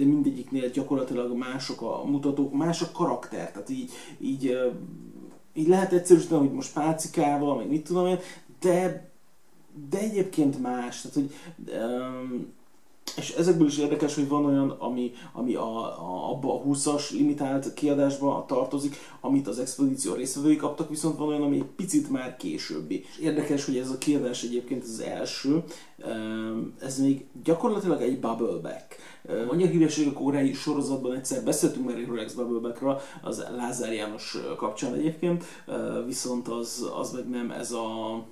de 0.00 0.06
mindegyiknél 0.06 0.68
gyakorlatilag 0.68 1.36
mások 1.36 1.82
a 1.82 2.04
mutatók, 2.04 2.52
más 2.52 2.82
a 2.82 2.90
karakter, 2.92 3.52
tehát 3.52 3.70
így, 3.70 3.90
így 4.20 4.58
így 5.54 5.68
lehet 5.68 5.92
egyszerűsíteni, 5.92 6.40
hogy 6.46 6.52
most 6.54 6.72
pálcikával, 6.72 7.56
meg 7.56 7.68
mit 7.68 7.84
tudom 7.84 8.06
én, 8.06 8.18
de, 8.60 9.10
de 9.90 9.98
egyébként 9.98 10.62
más. 10.62 11.00
Tehát, 11.00 11.16
hogy, 11.16 11.34
um, 11.74 12.52
és 13.16 13.30
ezekből 13.30 13.66
is 13.66 13.78
érdekes, 13.78 14.14
hogy 14.14 14.28
van 14.28 14.44
olyan, 14.44 14.70
ami, 14.70 15.12
ami 15.32 15.54
a, 15.54 15.76
a, 15.84 16.30
abba 16.30 16.54
a 16.54 16.62
20-as 16.62 17.10
limitált 17.10 17.74
kiadásba 17.74 18.44
tartozik, 18.48 18.96
amit 19.20 19.48
az 19.48 19.58
expedíció 19.58 20.14
részvevői 20.14 20.56
kaptak, 20.56 20.88
viszont 20.88 21.16
van 21.16 21.28
olyan, 21.28 21.42
ami 21.42 21.56
egy 21.56 21.64
picit 21.76 22.10
már 22.10 22.36
későbbi. 22.36 23.04
És 23.08 23.18
érdekes, 23.18 23.64
hogy 23.64 23.76
ez 23.76 23.90
a 23.90 23.98
kiadás 23.98 24.42
egyébként 24.42 24.82
az 24.82 25.00
első, 25.00 25.62
ez 26.80 26.98
még 26.98 27.24
gyakorlatilag 27.44 28.02
egy 28.02 28.20
bubbleback. 28.20 28.96
Mondja 29.46 29.66
hírességek 29.66 30.20
órái 30.20 30.52
sorozatban 30.52 31.14
egyszer 31.14 31.44
beszéltünk 31.44 31.86
már 31.86 31.96
egy 31.96 32.06
Rolex 32.06 32.32
bubblebackra, 32.32 33.00
az 33.22 33.44
Lázár 33.56 33.92
János 33.92 34.36
kapcsán 34.56 34.94
egyébként, 34.94 35.44
viszont 36.06 36.48
az, 36.48 36.90
az 37.00 37.12
meg 37.12 37.28
nem 37.28 37.50
ez 37.50 37.72
a 37.72 38.24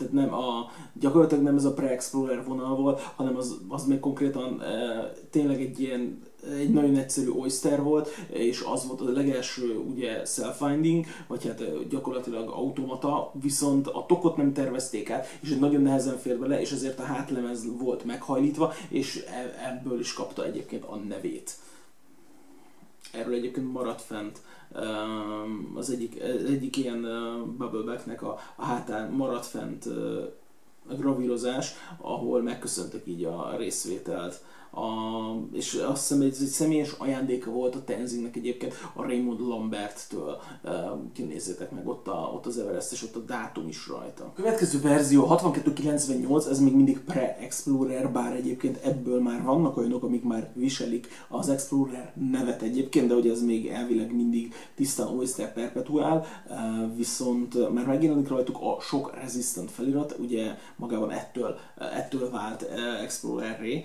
tehát 0.00 0.12
nem 0.12 0.34
a, 0.34 0.70
gyakorlatilag 0.92 1.44
nem 1.44 1.56
ez 1.56 1.64
a 1.64 1.72
pre-explorer 1.72 2.44
vonal 2.44 2.76
volt, 2.76 3.00
hanem 3.00 3.36
az, 3.36 3.56
az 3.68 3.84
még 3.86 4.00
konkrétan 4.00 4.60
e, 4.60 5.12
tényleg 5.30 5.60
egy 5.60 5.80
ilyen 5.80 6.28
egy 6.58 6.70
nagyon 6.70 6.96
egyszerű 6.96 7.28
Oyster 7.30 7.82
volt, 7.82 8.08
és 8.28 8.64
az 8.72 8.86
volt 8.86 9.00
a 9.00 9.12
legelső 9.12 9.78
ugye 9.78 10.24
self-finding, 10.24 11.06
vagy 11.26 11.44
hát 11.46 11.88
gyakorlatilag 11.88 12.48
automata, 12.48 13.32
viszont 13.40 13.86
a 13.86 14.04
tokot 14.08 14.36
nem 14.36 14.52
tervezték 14.52 15.10
át, 15.10 15.38
és 15.40 15.56
nagyon 15.56 15.82
nehezen 15.82 16.18
fér 16.18 16.38
bele, 16.38 16.60
és 16.60 16.72
ezért 16.72 16.98
a 16.98 17.02
hátlemez 17.02 17.66
volt 17.78 18.04
meghajlítva, 18.04 18.72
és 18.88 19.24
e, 19.28 19.68
ebből 19.68 20.00
is 20.00 20.12
kapta 20.12 20.44
egyébként 20.44 20.84
a 20.84 20.96
nevét. 20.96 21.52
Erről 23.12 23.34
egyébként 23.34 23.72
maradt 23.72 24.02
fent 24.02 24.40
az 25.74 25.90
egyik, 25.90 26.20
egyik 26.46 26.76
ilyen 26.76 27.00
bubblebacknek 27.58 28.22
a, 28.22 28.38
a 28.56 28.64
hátán 28.64 29.10
maradt 29.10 29.46
fent 29.46 29.86
a 30.88 30.94
gravírozás, 30.94 31.72
ahol 31.98 32.42
megköszöntek 32.42 33.06
így 33.06 33.24
a 33.24 33.56
részvételt 33.56 34.44
a, 34.70 34.86
és 35.52 35.74
azt 35.74 36.08
hiszem, 36.08 36.26
ez 36.26 36.38
egy 36.40 36.46
személyes 36.46 36.92
ajándéka 36.98 37.50
volt 37.50 37.74
a 37.74 37.84
Tenzingnek 37.84 38.36
egyébként 38.36 38.74
a 38.94 39.02
Raymond 39.02 39.40
Lambert-től. 39.40 40.40
Kinézzétek 41.12 41.70
meg, 41.70 41.88
ott, 41.88 42.08
a, 42.08 42.30
ott 42.34 42.46
az 42.46 42.58
Everest, 42.58 42.92
és 42.92 43.02
ott 43.02 43.16
a 43.16 43.18
dátum 43.18 43.68
is 43.68 43.88
rajta. 43.88 44.24
A 44.24 44.32
következő 44.32 44.80
verzió 44.80 45.24
6298, 45.24 46.46
ez 46.46 46.60
még 46.60 46.74
mindig 46.74 47.00
pre-Explorer, 47.00 48.12
bár 48.12 48.36
egyébként 48.36 48.76
ebből 48.76 49.20
már 49.20 49.42
vannak 49.42 49.76
olyanok, 49.76 50.02
amik 50.02 50.22
már 50.22 50.50
viselik 50.54 51.08
az 51.28 51.48
Explorer 51.48 52.12
nevet 52.30 52.62
egyébként, 52.62 53.08
de 53.08 53.14
hogy 53.14 53.28
ez 53.28 53.42
még 53.42 53.68
elvileg 53.68 54.14
mindig 54.14 54.54
tisztán 54.74 55.18
Oyster 55.18 55.52
Perpetual, 55.52 56.26
viszont 56.96 57.72
már 57.72 57.86
megjelenik 57.86 58.28
rajtuk 58.28 58.56
a 58.60 58.80
sok 58.80 59.14
resistant 59.14 59.70
felirat, 59.70 60.16
ugye 60.18 60.56
magában 60.76 61.10
ettől, 61.10 61.58
ettől 61.78 62.30
vált 62.30 62.62
Explorer-ré, 63.02 63.84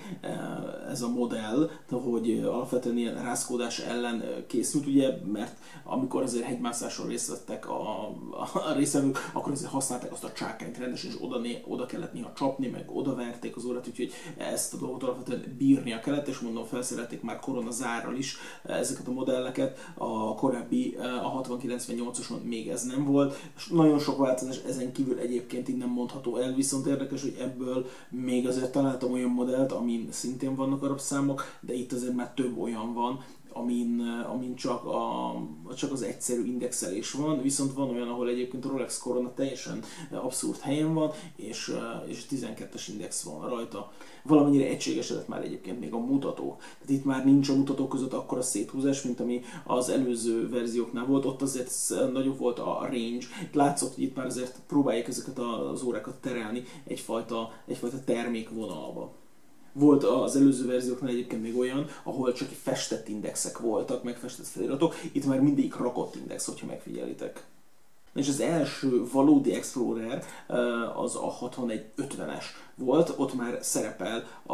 ez 0.89 1.01
a 1.01 1.09
modell, 1.09 1.69
hogy 1.89 2.41
alapvetően 2.43 2.97
ilyen 2.97 3.23
rázkódás 3.23 3.79
ellen 3.79 4.23
készült, 4.47 4.85
ugye, 4.85 5.09
mert 5.31 5.57
amikor 5.83 6.23
azért 6.23 6.45
hegymászáson 6.45 7.07
részt 7.07 7.29
vettek 7.29 7.69
a, 7.69 8.07
a 8.53 8.73
részvevők, 8.75 9.29
akkor 9.33 9.51
azért 9.51 9.71
használták 9.71 10.11
azt 10.11 10.23
a 10.23 10.31
csákányt 10.31 10.77
rendesen, 10.77 11.09
és 11.09 11.17
oda, 11.21 11.39
oda 11.67 11.85
kellett 11.85 12.13
néha 12.13 12.33
csapni, 12.35 12.67
meg 12.67 12.85
oda 12.93 13.15
verték 13.15 13.55
az 13.55 13.65
órát, 13.65 13.87
úgyhogy 13.87 14.11
ezt 14.37 14.73
a 14.73 14.77
dolgot 14.77 15.03
alapvetően 15.03 15.55
bírnia 15.57 15.99
kellett, 15.99 16.27
és 16.27 16.39
mondom, 16.39 16.65
felszerelték 16.65 17.21
már 17.21 17.39
koronazárral 17.39 18.15
is 18.15 18.37
ezeket 18.63 19.07
a 19.07 19.11
modelleket, 19.11 19.77
a 19.93 20.35
korábbi, 20.35 20.97
a 21.23 21.41
6098-ason 21.41 22.43
még 22.43 22.69
ez 22.69 22.83
nem 22.83 23.05
volt, 23.05 23.39
és 23.55 23.67
nagyon 23.67 23.99
sok 23.99 24.17
változás 24.17 24.57
ezen 24.67 24.91
kívül 24.91 25.19
egyébként 25.19 25.69
így 25.69 25.77
nem 25.77 25.89
mondható 25.89 26.37
el, 26.37 26.53
viszont 26.53 26.85
érdekes, 26.85 27.21
hogy 27.21 27.37
ebből 27.39 27.85
még 28.09 28.47
azért 28.47 28.71
találtam 28.71 29.11
olyan 29.11 29.29
modellt, 29.29 29.71
amin 29.71 30.07
szintén 30.11 30.55
vannak 30.65 30.83
arab 30.83 30.99
számok, 30.99 31.43
de 31.61 31.73
itt 31.73 31.91
azért 31.91 32.15
már 32.15 32.33
több 32.33 32.57
olyan 32.57 32.93
van, 32.93 33.23
amin, 33.57 33.99
amin 34.33 34.55
csak, 34.55 34.85
a, 34.85 35.33
csak 35.75 35.91
az 35.91 36.01
egyszerű 36.01 36.45
indexelés 36.45 37.11
van, 37.11 37.41
viszont 37.41 37.73
van 37.73 37.89
olyan, 37.89 38.07
ahol 38.07 38.29
egyébként 38.29 38.65
a 38.65 38.69
Rolex 38.69 38.97
Corona 38.97 39.33
teljesen 39.33 39.83
abszurd 40.11 40.59
helyen 40.59 40.93
van, 40.93 41.11
és, 41.35 41.75
és 42.05 42.25
12-es 42.31 42.85
index 42.89 43.23
van 43.23 43.49
rajta. 43.49 43.91
Valamennyire 44.23 44.67
egységesedett 44.67 45.27
már 45.27 45.43
egyébként 45.43 45.79
még 45.79 45.93
a 45.93 45.97
mutató. 45.97 46.57
Tehát 46.57 46.89
itt 46.89 47.05
már 47.05 47.25
nincs 47.25 47.49
a 47.49 47.55
mutatók 47.55 47.89
között 47.89 48.13
akkora 48.13 48.41
széthúzás, 48.41 49.01
mint 49.01 49.19
ami 49.19 49.41
az 49.63 49.89
előző 49.89 50.49
verzióknál 50.49 51.05
volt, 51.05 51.25
ott 51.25 51.41
azért 51.41 51.71
nagyobb 52.13 52.37
volt 52.37 52.59
a 52.59 52.79
range. 52.81 53.25
Látszott, 53.53 53.93
hogy 53.95 54.03
itt 54.03 54.15
már 54.15 54.25
azért 54.25 54.59
próbálják 54.67 55.07
ezeket 55.07 55.39
az 55.39 55.83
órákat 55.83 56.21
terelni 56.21 56.63
egyfajta, 56.87 57.51
egyfajta 57.65 58.03
termékvonalba. 58.03 59.13
Volt 59.77 60.03
az 60.03 60.35
előző 60.35 60.65
verzióknál 60.65 61.09
egyébként 61.09 61.41
még 61.41 61.57
olyan, 61.57 61.87
ahol 62.03 62.33
csak 62.33 62.49
festett 62.49 63.07
indexek 63.07 63.59
voltak, 63.59 64.03
megfestett 64.03 64.47
feliratok, 64.47 64.95
itt 65.11 65.25
már 65.25 65.39
mindig 65.39 65.73
rakott 65.73 66.15
index, 66.15 66.45
hogyha 66.45 66.65
megfigyelitek. 66.65 67.45
És 68.13 68.27
az 68.27 68.39
első 68.39 69.07
valódi 69.11 69.53
Explorer 69.53 70.23
eh, 70.47 70.99
az 70.99 71.15
a 71.15 71.37
6150-es 71.41 72.43
volt, 72.75 73.13
ott 73.17 73.33
már 73.33 73.57
szerepel 73.61 74.23
a, 74.45 74.53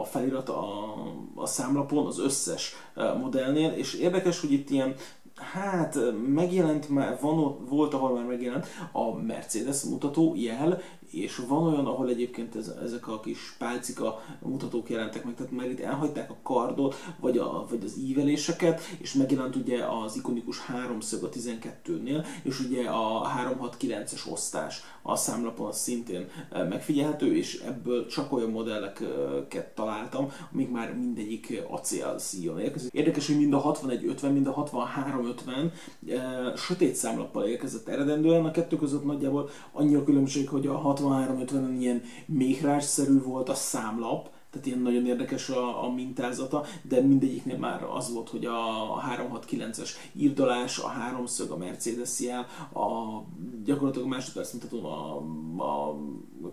a 0.00 0.04
felirat 0.04 0.48
a, 0.48 0.94
a 1.34 1.46
számlapon 1.46 2.06
az 2.06 2.18
összes 2.18 2.74
eh, 2.94 3.18
modellnél, 3.18 3.70
és 3.70 3.94
érdekes, 3.94 4.40
hogy 4.40 4.52
itt 4.52 4.70
ilyen 4.70 4.94
Hát 5.38 5.98
megjelent 6.26 6.88
már, 6.88 7.18
van, 7.20 7.66
volt, 7.68 7.94
ahol 7.94 8.14
már 8.14 8.24
megjelent 8.24 8.66
a 8.92 9.12
Mercedes 9.12 9.82
mutató 9.82 10.34
jel, 10.36 10.80
és 11.10 11.36
van 11.48 11.66
olyan, 11.66 11.86
ahol 11.86 12.08
egyébként 12.08 12.56
ez, 12.56 12.72
ezek 12.82 13.08
a 13.08 13.20
kis 13.20 13.54
pálcika 13.58 14.22
mutatók 14.42 14.90
jelentek 14.90 15.24
meg, 15.24 15.34
tehát 15.34 15.52
már 15.52 15.70
itt 15.70 15.80
elhagyták 15.80 16.30
a 16.30 16.36
kardot, 16.42 16.94
vagy, 17.20 17.38
a, 17.38 17.66
vagy 17.70 17.84
az 17.84 17.98
íveléseket, 17.98 18.80
és 18.98 19.12
megjelent 19.12 19.56
ugye 19.56 19.84
az 19.84 20.16
ikonikus 20.16 20.58
háromszög 20.58 21.22
a 21.22 21.28
12-nél, 21.28 22.26
és 22.42 22.60
ugye 22.60 22.88
a 22.88 23.28
369-es 23.38 24.30
osztás 24.30 24.82
a 25.02 25.16
számlapon 25.16 25.72
szintén 25.72 26.28
e, 26.50 26.62
megfigyelhető, 26.62 27.36
és 27.36 27.62
ebből 27.66 28.06
csak 28.06 28.32
olyan 28.32 28.50
modelleket 28.50 29.66
találtam, 29.74 30.32
amik 30.52 30.70
már 30.70 30.94
mindegyik 30.94 31.62
acél 31.70 32.18
szíjon 32.18 32.60
érkezik. 32.60 32.92
Érdekes, 32.92 33.26
hogy 33.26 33.36
mind 33.36 33.52
a 33.52 33.58
6150, 33.58 34.32
mind 34.32 34.46
a 34.46 34.52
6350 34.52 35.72
e, 36.08 36.52
sötét 36.56 36.94
számlappal 36.94 37.44
érkezett 37.44 37.88
eredendően, 37.88 38.44
a 38.44 38.50
kettő 38.50 38.76
között 38.76 39.04
nagyjából 39.04 39.50
annyi 39.72 39.94
a 39.94 40.04
különbség, 40.04 40.48
hogy 40.48 40.66
a 40.66 40.76
6350-en 40.98 41.76
ilyen 41.78 42.02
méhrásszerű 42.26 43.22
volt 43.22 43.48
a 43.48 43.54
számlap, 43.54 44.30
tehát 44.50 44.66
ilyen 44.66 44.78
nagyon 44.78 45.06
érdekes 45.06 45.48
a, 45.48 45.84
a 45.84 45.92
mintázata, 45.92 46.64
de 46.82 47.00
mindegyiknél 47.00 47.56
már 47.58 47.86
az 47.94 48.12
volt, 48.12 48.28
hogy 48.28 48.44
a, 48.44 48.92
a 48.94 49.02
369-es 49.02 49.90
írdalás, 50.12 50.78
a 50.78 50.86
háromszög, 50.86 51.50
a 51.50 51.56
Mercedes 51.56 52.20
jel, 52.20 52.46
a 52.72 53.22
gyakorlatilag 53.64 54.08
másodperc 54.08 54.52
mutatom 54.52 54.84
a, 54.84 55.16
a 55.64 55.96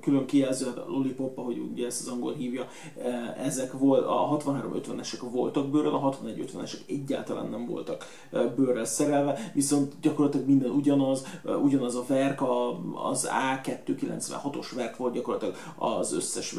külön 0.01 0.25
kijelző, 0.25 0.67
a 0.67 0.85
lollipop, 0.87 1.37
ahogy 1.37 1.57
ugye 1.57 1.85
ezt 1.85 2.01
az 2.01 2.13
angol 2.13 2.33
hívja, 2.33 2.67
e, 2.97 3.35
ezek 3.43 3.71
volt, 3.71 4.05
a 4.05 4.37
63-50-esek 4.37 5.21
voltak 5.31 5.69
bőrrel, 5.69 5.93
a 5.93 6.17
61-50-esek 6.23 6.79
egyáltalán 6.87 7.49
nem 7.49 7.65
voltak 7.65 8.05
e, 8.31 8.43
bőrrel 8.43 8.85
szerelve, 8.85 9.51
viszont 9.53 9.93
gyakorlatilag 10.01 10.47
minden 10.47 10.71
ugyanaz, 10.71 11.25
e, 11.45 11.55
ugyanaz 11.55 11.95
a 11.95 12.05
verk, 12.07 12.41
az 12.93 13.29
A296-os 13.31 14.71
verk 14.75 14.97
volt 14.97 15.13
gyakorlatilag 15.13 15.55
az 15.75 16.13
összes 16.13 16.55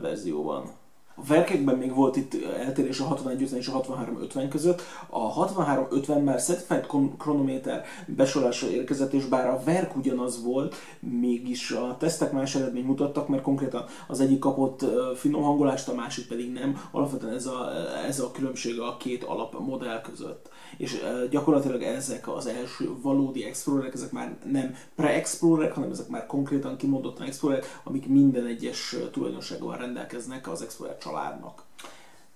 verzióban. 0.00 0.75
A 1.18 1.24
verkekben 1.26 1.76
még 1.76 1.94
volt 1.94 2.16
itt 2.16 2.44
eltérés 2.58 3.00
a 3.00 3.14
61-50 3.14 3.50
és 3.50 3.68
a 3.68 3.80
63-50 3.80 4.46
között. 4.50 4.82
A 5.08 5.46
63-50 5.48 6.24
már 6.24 6.42
Certified 6.42 6.86
Chronometer 7.18 7.84
besorolásra 8.06 8.68
érkezett, 8.68 9.12
és 9.12 9.24
bár 9.24 9.48
a 9.48 9.60
verk 9.64 9.96
ugyanaz 9.96 10.42
volt, 10.44 10.74
mégis 11.00 11.70
a 11.70 11.96
tesztek 11.98 12.32
más 12.32 12.54
eredmény 12.54 12.84
mutattak, 12.84 13.28
mert 13.28 13.42
konkrétan 13.42 13.84
az 14.06 14.20
egyik 14.20 14.38
kapott 14.38 14.84
finom 15.14 15.42
hangolást, 15.42 15.88
a 15.88 15.94
másik 15.94 16.28
pedig 16.28 16.52
nem. 16.52 16.80
Alapvetően 16.90 17.34
ez 17.34 17.46
a, 17.46 17.70
ez 18.06 18.20
a 18.20 18.30
különbség 18.30 18.80
a 18.80 18.96
két 18.96 19.24
alapmodell 19.24 20.00
között. 20.00 20.48
És 20.76 20.96
gyakorlatilag 21.30 21.82
ezek 21.82 22.28
az 22.28 22.46
első 22.46 22.90
valódi 23.02 23.44
Explorerek, 23.44 23.94
ezek 23.94 24.12
már 24.12 24.36
nem 24.50 24.74
pre-Explorerek, 24.94 25.72
hanem 25.72 25.90
ezek 25.90 26.08
már 26.08 26.26
konkrétan 26.26 26.76
kimondottan 26.76 27.26
Explorerek, 27.26 27.80
amik 27.84 28.08
minden 28.08 28.46
egyes 28.46 28.96
tulajdonsággal 29.12 29.76
rendelkeznek 29.76 30.48
az 30.48 30.62
Explorer 30.62 30.96
családnak. 31.06 31.64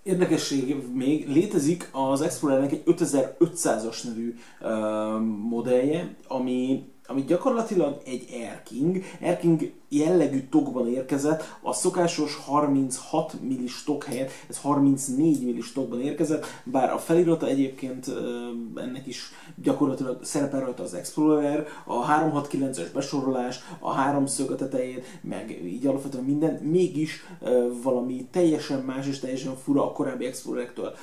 Érdekesség 0.03 0.75
még, 0.93 1.29
létezik 1.29 1.89
az 1.91 2.21
Explorernek 2.21 2.71
egy 2.71 2.83
5500-as 2.85 4.03
nevű 4.03 4.35
uh, 4.61 4.69
modellje, 5.49 6.15
ami, 6.27 6.89
ami 7.05 7.23
gyakorlatilag 7.23 8.01
egy 8.05 8.27
Air 8.31 8.63
King. 8.63 9.03
Jellegű 9.93 10.47
tokban 10.49 10.87
érkezett, 10.87 11.57
a 11.61 11.73
szokásos 11.73 12.35
36 12.35 13.41
millis 13.41 13.83
tok 13.83 14.03
helyett 14.03 14.31
ez 14.49 14.57
34 14.57 15.43
millis 15.43 15.71
tokban 15.71 16.01
érkezett, 16.01 16.45
bár 16.63 16.93
a 16.93 16.97
felirata 16.97 17.47
egyébként 17.47 18.11
ennek 18.75 19.07
is 19.07 19.31
gyakorlatilag 19.61 20.23
szerepel 20.23 20.59
rajta 20.59 20.83
az 20.83 20.93
Explorer, 20.93 21.67
a 21.85 22.05
369-es 22.05 22.87
besorolás, 22.93 23.59
a 23.79 23.91
háromszög 23.91 24.51
a 24.51 24.55
tetején, 24.55 25.03
meg 25.21 25.61
így 25.65 25.85
alapvetően 25.85 26.23
minden, 26.23 26.53
mégis 26.53 27.25
valami 27.83 28.27
teljesen 28.31 28.79
más 28.79 29.07
és 29.07 29.19
teljesen 29.19 29.55
fura 29.55 29.85
a 29.85 29.91
korábbi 29.91 30.25
Explorerektől 30.25 30.95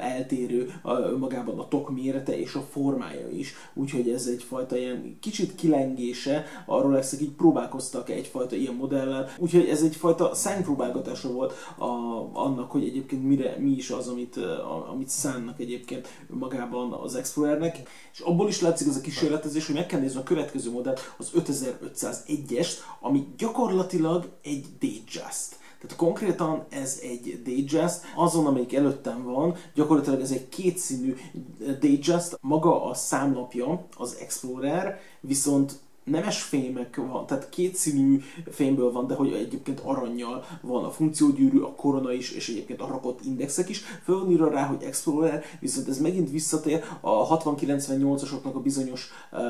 eltérő 0.00 0.80
magában 1.18 1.58
a 1.58 1.68
tok 1.68 1.90
mérete 1.90 2.38
és 2.38 2.54
a 2.54 2.66
formája 2.70 3.28
is, 3.28 3.54
úgyhogy 3.74 4.08
ez 4.08 4.26
egyfajta 4.26 4.76
ilyen 4.76 5.16
kicsit 5.20 5.54
kilengése, 5.54 6.44
a 6.66 6.80
Rolexek 6.80 7.20
így 7.20 7.32
próbálkoztak 7.32 8.10
egy 8.10 8.30
egyfajta 8.32 8.56
ilyen 8.56 8.74
modellel. 8.74 9.30
Úgyhogy 9.38 9.68
ez 9.68 9.82
egyfajta 9.82 10.34
szánypróbálgatása 10.34 11.32
volt 11.32 11.52
a, 11.78 11.86
annak, 12.32 12.70
hogy 12.70 12.84
egyébként 12.84 13.24
mire, 13.24 13.56
mi 13.58 13.70
is 13.70 13.90
az, 13.90 14.08
amit, 14.08 14.36
a, 14.36 14.90
amit 14.90 15.08
szánnak 15.08 15.60
egyébként 15.60 16.08
magában 16.28 16.92
az 16.92 17.14
Explorernek. 17.14 17.88
És 18.12 18.20
abból 18.20 18.48
is 18.48 18.60
látszik 18.60 18.88
ez 18.88 18.96
a 18.96 19.00
kísérletezés, 19.00 19.66
hogy 19.66 19.74
meg 19.74 19.86
kell 19.86 20.00
nézni 20.00 20.20
a 20.20 20.22
következő 20.22 20.70
modell, 20.70 20.96
az 21.18 21.30
5501-est, 21.36 22.72
ami 23.00 23.26
gyakorlatilag 23.36 24.28
egy 24.42 24.66
Datejust. 24.80 25.60
Tehát 25.80 25.96
konkrétan 25.96 26.64
ez 26.68 26.98
egy 27.02 27.42
Datejust, 27.44 28.00
azon, 28.16 28.46
amelyik 28.46 28.74
előttem 28.74 29.24
van, 29.24 29.56
gyakorlatilag 29.74 30.20
ez 30.20 30.30
egy 30.30 30.48
kétszínű 30.48 31.16
Datejust, 31.58 32.38
maga 32.40 32.84
a 32.84 32.94
számlapja 32.94 33.86
az 33.96 34.16
Explorer, 34.20 35.00
viszont 35.20 35.80
nemes 36.04 36.42
fémek 36.42 36.96
van, 36.96 37.26
tehát 37.26 37.48
kétszínű 37.48 38.20
fémből 38.50 38.92
van, 38.92 39.06
de 39.06 39.14
hogy 39.14 39.32
egyébként 39.32 39.80
aranyjal 39.80 40.44
van 40.60 40.84
a 40.84 40.90
funkciógyűrű, 40.90 41.58
a 41.58 41.74
korona 41.74 42.12
is, 42.12 42.30
és 42.30 42.48
egyébként 42.48 42.80
a 42.80 42.86
rakott 42.86 43.24
indexek 43.24 43.68
is. 43.68 43.82
Föl 44.04 44.18
van 44.18 44.30
írva 44.30 44.50
rá, 44.50 44.66
hogy 44.66 44.82
Explorer, 44.82 45.44
viszont 45.60 45.88
ez 45.88 45.98
megint 45.98 46.30
visszatér 46.30 46.84
a 47.00 47.38
6098-asoknak 47.38 48.54
a 48.54 48.60
bizonyos 48.60 49.10
uh, 49.32 49.40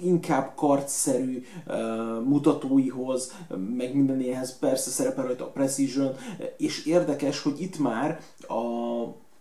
inkább 0.00 0.52
kartszerű 0.56 1.44
uh, 1.66 1.76
mutatóihoz, 2.24 3.32
meg 3.76 3.94
minden 3.94 4.20
ilyenhez 4.20 4.58
persze 4.58 4.90
szerepel 4.90 5.24
rajta 5.24 5.44
a 5.44 5.50
Precision, 5.50 6.14
és 6.56 6.86
érdekes, 6.86 7.42
hogy 7.42 7.60
itt 7.60 7.78
már 7.78 8.20
a 8.48 8.62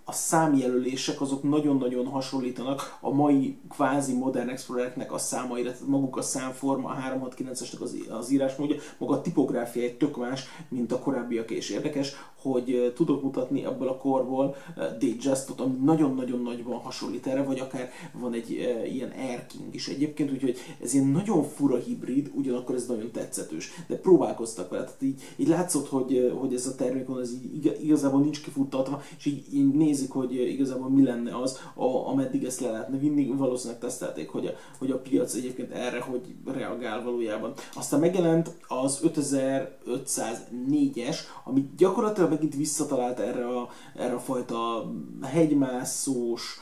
a 0.09 0.11
számjelölések 0.11 1.21
azok 1.21 1.43
nagyon-nagyon 1.43 2.05
hasonlítanak 2.05 2.97
a 3.01 3.13
mai 3.13 3.57
kvázi 3.69 4.13
modern 4.13 4.49
explorereknek 4.49 5.13
a 5.13 5.17
számaira, 5.17 5.71
tehát 5.71 5.87
maguk 5.87 6.17
a 6.17 6.21
számforma, 6.21 6.89
a 6.89 6.95
369-esnek 6.95 7.79
az, 7.79 7.95
az 8.09 8.31
írásmódja, 8.31 8.75
maga 8.97 9.13
a 9.13 9.21
tipográfia 9.21 9.83
egy 9.83 9.97
tök 9.97 10.17
más, 10.17 10.45
mint 10.69 10.91
a 10.91 10.99
korábbiak, 10.99 11.51
és 11.51 11.69
érdekes, 11.69 12.15
hogy 12.41 12.93
tudok 12.95 13.23
mutatni 13.23 13.65
ebből 13.65 13.87
a 13.87 13.97
korból 13.97 14.55
Datejustot, 14.75 15.59
ami 15.61 15.75
nagyon-nagyon 15.83 16.41
nagyban 16.41 16.79
hasonlít 16.79 17.27
erre, 17.27 17.43
vagy 17.43 17.59
akár 17.59 17.91
van 18.11 18.33
egy 18.33 18.49
ilyen 18.93 19.11
Air 19.11 19.45
King 19.45 19.75
is 19.75 19.87
egyébként, 19.87 20.31
úgyhogy 20.31 20.57
ez 20.83 20.93
ilyen 20.93 21.07
nagyon 21.07 21.43
fura 21.43 21.77
hibrid, 21.77 22.31
ugyanakkor 22.33 22.75
ez 22.75 22.87
nagyon 22.87 23.11
tetszetős, 23.11 23.69
de 23.87 23.95
próbálkoztak 23.95 24.69
vele, 24.69 24.83
tehát 24.83 25.01
így, 25.01 25.21
így 25.35 25.47
látszott, 25.47 25.87
hogy, 25.87 26.33
hogy 26.39 26.53
ez 26.53 26.67
a 26.67 26.75
termék 26.75 27.07
van, 27.07 27.21
ez 27.21 27.31
így 27.53 27.77
igazából 27.83 28.21
nincs 28.21 28.41
kifuttatva, 28.41 29.01
és 29.17 29.25
így, 29.25 29.53
így 29.53 29.73
nézik, 29.97 30.11
hogy 30.11 30.33
igazából 30.33 30.89
mi 30.89 31.03
lenne 31.03 31.37
az, 31.37 31.59
a, 31.73 32.09
ameddig 32.09 32.43
ezt 32.43 32.59
le 32.59 32.71
lehetne 32.71 32.97
vinni, 32.97 33.33
valószínűleg 33.35 33.81
tesztelték, 33.81 34.29
hogy 34.29 34.45
a, 34.45 34.51
hogy 34.77 34.91
a 34.91 34.99
piac 34.99 35.33
egyébként 35.33 35.71
erre 35.71 35.99
hogy 35.99 36.21
reagál 36.45 37.03
valójában. 37.03 37.53
Aztán 37.75 37.99
megjelent 37.99 38.51
az 38.67 38.99
5504-es, 39.03 41.17
ami 41.43 41.69
gyakorlatilag 41.77 42.29
megint 42.29 42.55
visszatalált 42.55 43.19
erre 43.19 43.47
a, 43.47 43.69
erre 43.95 44.13
a 44.13 44.19
fajta 44.19 44.91
hegymászós, 45.21 46.59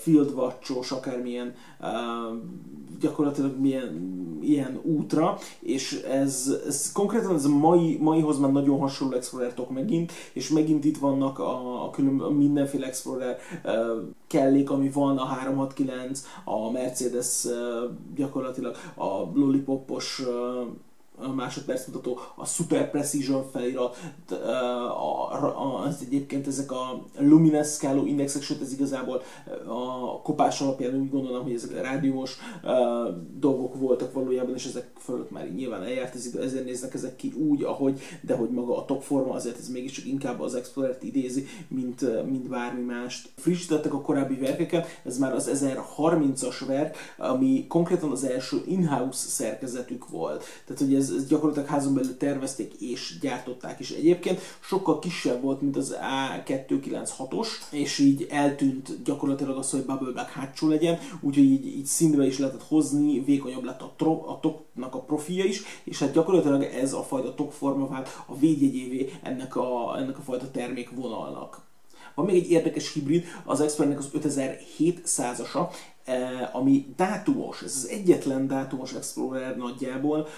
fieldwatchos, 0.00 0.90
akármilyen 0.90 1.54
gyakorlatilag 3.00 3.60
milyen, 3.60 4.38
ilyen 4.42 4.80
útra, 4.82 5.38
és 5.60 5.92
ez, 5.92 6.52
ez 6.66 6.92
konkrétan 6.92 7.34
ez 7.34 7.44
a 7.44 7.48
mai, 7.48 7.98
maihoz 8.00 8.38
már 8.38 8.52
nagyon 8.52 8.78
hasonló 8.78 9.14
Explorer 9.14 9.54
tok 9.54 9.70
megint, 9.70 10.12
és 10.32 10.48
megint 10.48 10.84
itt 10.84 10.98
vannak 10.98 11.38
a, 11.38 11.84
a 11.84 11.90
külön, 11.90 12.20
a 12.20 12.30
mindenféle 12.72 12.86
Explorer 12.86 13.36
kellék, 14.26 14.70
ami 14.70 14.90
van, 14.90 15.18
a 15.18 15.24
369, 15.24 16.24
a 16.44 16.70
Mercedes 16.70 17.48
gyakorlatilag 18.14 18.76
a 18.96 19.30
Lollipopos 19.34 20.22
másodperc 21.34 21.86
mutató, 21.86 22.18
a 22.36 22.46
Super 22.46 22.90
Precision 22.90 23.44
felirat, 23.52 23.96
az 25.86 25.98
egyébként 26.06 26.46
ezek 26.46 26.72
a 26.72 27.04
Luminous 27.18 27.68
Scalo 27.68 28.04
indexek, 28.04 28.42
sőt 28.42 28.62
ez 28.62 28.72
igazából 28.72 29.22
a 29.66 30.22
kopás 30.22 30.60
alapján 30.60 30.94
úgy 30.94 31.10
gondolom, 31.10 31.42
hogy 31.42 31.52
ezek 31.52 31.82
rádiós 31.82 32.36
dolgok 33.38 33.78
voltak 33.78 34.12
valójában, 34.12 34.54
és 34.54 34.66
ezek 34.66 34.90
fölött 34.98 35.30
már 35.30 35.52
nyilván 35.54 35.82
eljárt, 35.82 36.14
ez, 36.14 36.34
ezért 36.40 36.64
néznek 36.64 36.94
ezek 36.94 37.16
ki 37.16 37.32
úgy, 37.32 37.62
ahogy, 37.62 38.00
de 38.20 38.34
hogy 38.34 38.50
maga 38.50 38.76
a 38.76 38.84
top 38.84 39.02
forma 39.02 39.34
azért 39.34 39.58
ez 39.58 39.68
mégiscsak 39.68 40.06
inkább 40.06 40.40
az 40.40 40.54
Explorer-t 40.54 41.02
idézi, 41.02 41.46
mint, 41.68 42.24
mint 42.30 42.48
bármi 42.48 42.82
mást. 42.82 43.28
Frissítettek 43.36 43.94
a 43.94 44.00
korábbi 44.00 44.34
verkeket, 44.34 45.00
ez 45.04 45.18
már 45.18 45.34
az 45.34 45.50
1030-as 45.64 46.62
verk, 46.66 46.96
ami 47.16 47.66
konkrétan 47.66 48.10
az 48.10 48.24
első 48.24 48.62
in-house 48.66 49.28
szerkezetük 49.28 50.08
volt. 50.08 50.44
Tehát, 50.64 50.82
hogy 50.82 50.94
ez 50.94 51.07
ez, 51.08 51.14
ez 51.16 51.26
gyakorlatilag 51.26 51.68
házon 51.68 51.94
belül 51.94 52.16
tervezték 52.16 52.72
és 52.80 53.18
gyártották 53.20 53.80
is 53.80 53.90
egyébként. 53.90 54.40
Sokkal 54.60 54.98
kisebb 54.98 55.42
volt, 55.42 55.60
mint 55.60 55.76
az 55.76 55.96
A296-os, 56.46 57.48
és 57.70 57.98
így 57.98 58.26
eltűnt 58.30 59.02
gyakorlatilag 59.02 59.56
az, 59.56 59.70
hogy 59.70 59.84
Bubble 59.84 60.12
Black 60.12 60.30
hátsó 60.30 60.68
legyen, 60.68 60.98
úgyhogy 61.20 61.44
így, 61.44 61.66
így 61.66 61.86
színbe 61.86 62.26
is 62.26 62.38
lehetett 62.38 62.66
hozni, 62.68 63.20
vékonyabb 63.20 63.64
lett 63.64 63.80
a, 63.80 63.92
tro, 63.96 64.22
a 64.26 64.38
toknak 64.40 64.94
a 64.94 65.00
profilja 65.00 65.44
is, 65.44 65.62
és 65.84 65.98
hát 65.98 66.12
gyakorlatilag 66.12 66.62
ez 66.62 66.92
a 66.92 67.02
fajta 67.02 67.34
tokforma 67.34 67.88
vált 67.88 68.08
a 68.26 68.38
védjegyévé 68.38 69.12
ennek 69.22 69.56
a, 69.56 69.98
ennek 69.98 70.18
a 70.18 70.22
fajta 70.22 70.50
termékvonalnak. 70.50 71.67
Van 72.18 72.26
még 72.26 72.44
egy 72.44 72.50
érdekes 72.50 72.92
hibrid, 72.92 73.24
az 73.44 73.60
Expertnek 73.60 73.98
az 73.98 74.10
5700-asa, 74.14 75.68
ami 76.52 76.86
dátumos, 76.96 77.62
ez 77.62 77.74
az 77.76 77.88
egyetlen 77.88 78.46
dátumos 78.46 78.92
Explorer 78.92 79.56
nagyjából, 79.56 80.28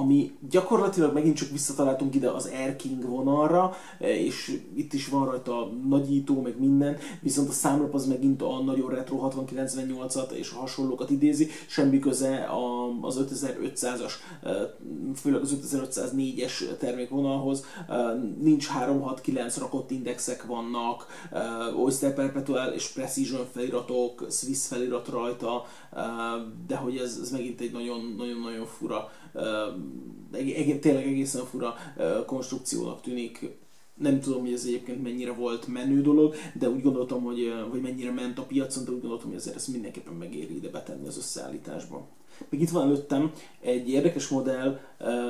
ami 0.00 0.32
gyakorlatilag 0.50 1.14
megint 1.14 1.36
csak 1.36 1.50
visszataláltunk 1.50 2.14
ide 2.14 2.30
az 2.30 2.50
Air 2.54 2.76
King 2.76 3.08
vonalra, 3.08 3.72
és 3.98 4.60
itt 4.74 4.92
is 4.92 5.08
van 5.08 5.24
rajta 5.24 5.70
nagyító, 5.88 6.40
meg 6.40 6.58
minden, 6.58 6.96
viszont 7.20 7.48
a 7.48 7.52
számlap 7.52 7.94
az 7.94 8.06
megint 8.06 8.42
a 8.42 8.62
nagyon 8.62 8.90
retro 8.90 9.30
6098-at 9.30 10.30
és 10.30 10.52
a 10.52 10.58
hasonlókat 10.58 11.10
idézi, 11.10 11.48
semmi 11.66 11.98
köze 11.98 12.48
az 13.00 13.24
5500-as, 13.30 14.12
főleg 15.16 15.40
az 15.40 15.56
5504-es 15.72 16.76
termékvonalhoz, 16.78 17.64
nincs 18.40 18.66
369 18.66 19.58
rakott 19.58 19.90
indexek 19.90 20.46
vannak, 20.46 21.06
Oyster 21.76 22.14
Perpetual 22.14 22.72
és 22.72 22.88
Precision 22.88 23.46
feliratok, 23.52 24.26
Swiss 24.30 24.66
felirat 24.66 25.08
rajta, 25.08 25.64
de 26.66 26.76
hogy 26.76 26.96
ez, 26.96 27.18
ez 27.22 27.30
megint 27.30 27.60
egy 27.60 27.72
nagyon-nagyon 27.72 28.66
fura, 28.78 29.10
tényleg 30.80 31.06
egészen 31.06 31.44
fura 31.44 31.74
konstrukciónak 32.26 33.00
tűnik. 33.00 33.58
Nem 33.94 34.20
tudom, 34.20 34.40
hogy 34.40 34.52
ez 34.52 34.64
egyébként 34.64 35.02
mennyire 35.02 35.32
volt 35.32 35.66
menő 35.66 36.00
dolog, 36.00 36.34
de 36.54 36.68
úgy 36.68 36.82
gondoltam, 36.82 37.22
hogy, 37.22 37.52
hogy 37.70 37.80
mennyire 37.80 38.12
ment 38.12 38.38
a 38.38 38.42
piacon, 38.42 38.84
de 38.84 38.90
úgy 38.90 39.00
gondoltam, 39.00 39.28
hogy 39.28 39.38
ezért 39.38 39.56
ezt 39.56 39.68
mindenképpen 39.68 40.14
megéri 40.14 40.56
ide 40.56 40.68
betenni 40.68 41.06
az 41.06 41.16
összeállításba. 41.16 42.08
Még 42.48 42.60
itt 42.60 42.70
van 42.70 42.82
előttem 42.82 43.32
egy 43.60 43.88
érdekes 43.88 44.28
modell, 44.28 44.78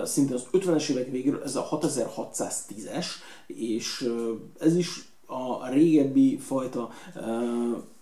szinte 0.04 0.34
az 0.34 0.46
50-es 0.52 0.90
évek 0.90 1.10
végéről, 1.10 1.42
ez 1.42 1.56
a 1.56 1.68
6610-es, 1.70 3.06
és 3.46 4.10
ez 4.58 4.76
is 4.76 5.08
a 5.26 5.68
régebbi 5.68 6.38
fajta 6.38 6.90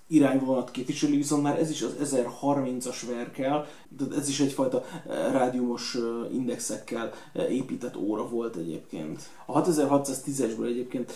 irányvonalat 0.08 0.70
képviseli, 0.70 1.16
viszont 1.16 1.42
már 1.42 1.58
ez 1.58 1.70
is 1.70 1.82
az 1.82 1.94
1030-as 2.02 3.02
verkel, 3.08 3.66
de 3.88 4.16
ez 4.16 4.28
is 4.28 4.40
egyfajta 4.40 4.84
eh, 4.84 5.32
rádiumos 5.32 5.94
eh, 5.94 6.34
indexekkel 6.34 7.12
eh, 7.32 7.52
épített 7.54 7.96
óra 7.96 8.28
volt 8.28 8.56
egyébként. 8.56 9.22
A 9.46 9.62
6610-esből 9.62 10.66
egyébként 10.66 11.12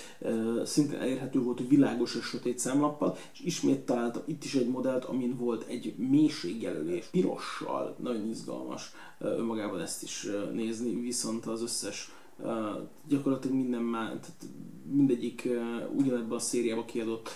szintén 0.64 0.98
elérhető 0.98 1.42
volt, 1.42 1.59
hogy 1.59 1.68
világos 1.68 2.14
és 2.14 2.24
sötét 2.24 2.59
számlappal, 2.59 3.16
és 3.33 3.40
ismét 3.40 3.81
találtam 3.81 4.22
itt 4.24 4.44
is 4.44 4.55
egy 4.55 4.68
modellt, 4.68 5.05
amin 5.05 5.37
volt 5.37 5.64
egy 5.68 5.94
mélységjelölés, 5.96 7.05
pirossal, 7.07 7.96
nagyon 7.98 8.28
izgalmas 8.28 8.92
önmagában 9.18 9.81
ezt 9.81 10.02
is 10.02 10.26
nézni, 10.52 11.00
viszont 11.00 11.46
az 11.46 11.62
összes 11.62 12.11
gyakorlatilag 13.09 13.57
minden 13.57 13.83
már, 13.83 14.07
tehát 14.07 14.46
mindegyik 14.92 15.48
ugyanebben 15.96 16.37
a 16.37 16.38
szériába 16.38 16.85
kiadott 16.85 17.28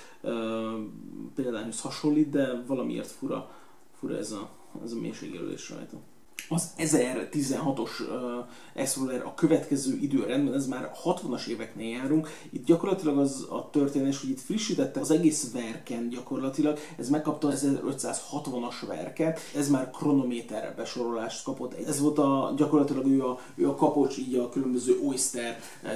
példányhoz 1.34 1.80
hasonlít, 1.80 2.30
de 2.30 2.62
valamiért 2.66 3.10
fura, 3.10 3.50
fura 3.92 4.16
ez 4.16 4.32
a, 4.32 4.50
ez 4.82 4.92
a 4.92 5.00
mélységjelölés 5.00 5.70
rajta 5.70 6.00
az 6.48 6.70
1016-os 6.78 8.00
uh, 8.00 8.46
Explorer 8.74 9.22
a 9.24 9.34
következő 9.34 9.98
időrendben, 10.00 10.54
ez 10.54 10.66
már 10.66 10.90
60-as 11.04 11.46
éveknél 11.46 11.88
járunk. 11.88 12.28
Itt 12.50 12.64
gyakorlatilag 12.64 13.18
az 13.18 13.46
a 13.50 13.70
történés, 13.70 14.20
hogy 14.20 14.30
itt 14.30 14.40
frissítette 14.40 15.00
az 15.00 15.10
egész 15.10 15.52
verken 15.52 16.08
gyakorlatilag, 16.08 16.78
ez 16.98 17.08
megkapta 17.08 17.48
az 17.48 17.66
1560-as 17.90 18.86
verket, 18.86 19.40
ez 19.56 19.68
már 19.68 19.90
kronométerre 19.90 20.74
besorolást 20.76 21.44
kapott. 21.44 21.74
Ez 21.74 22.00
volt 22.00 22.18
a, 22.18 22.54
gyakorlatilag 22.56 23.06
ő 23.06 23.24
a, 23.24 23.40
ő 23.54 23.68
a 23.68 23.74
kapocs 23.74 24.18
így 24.18 24.34
a 24.34 24.48
különböző 24.48 25.00
Oyster 25.06 25.60
uh, 25.82 25.90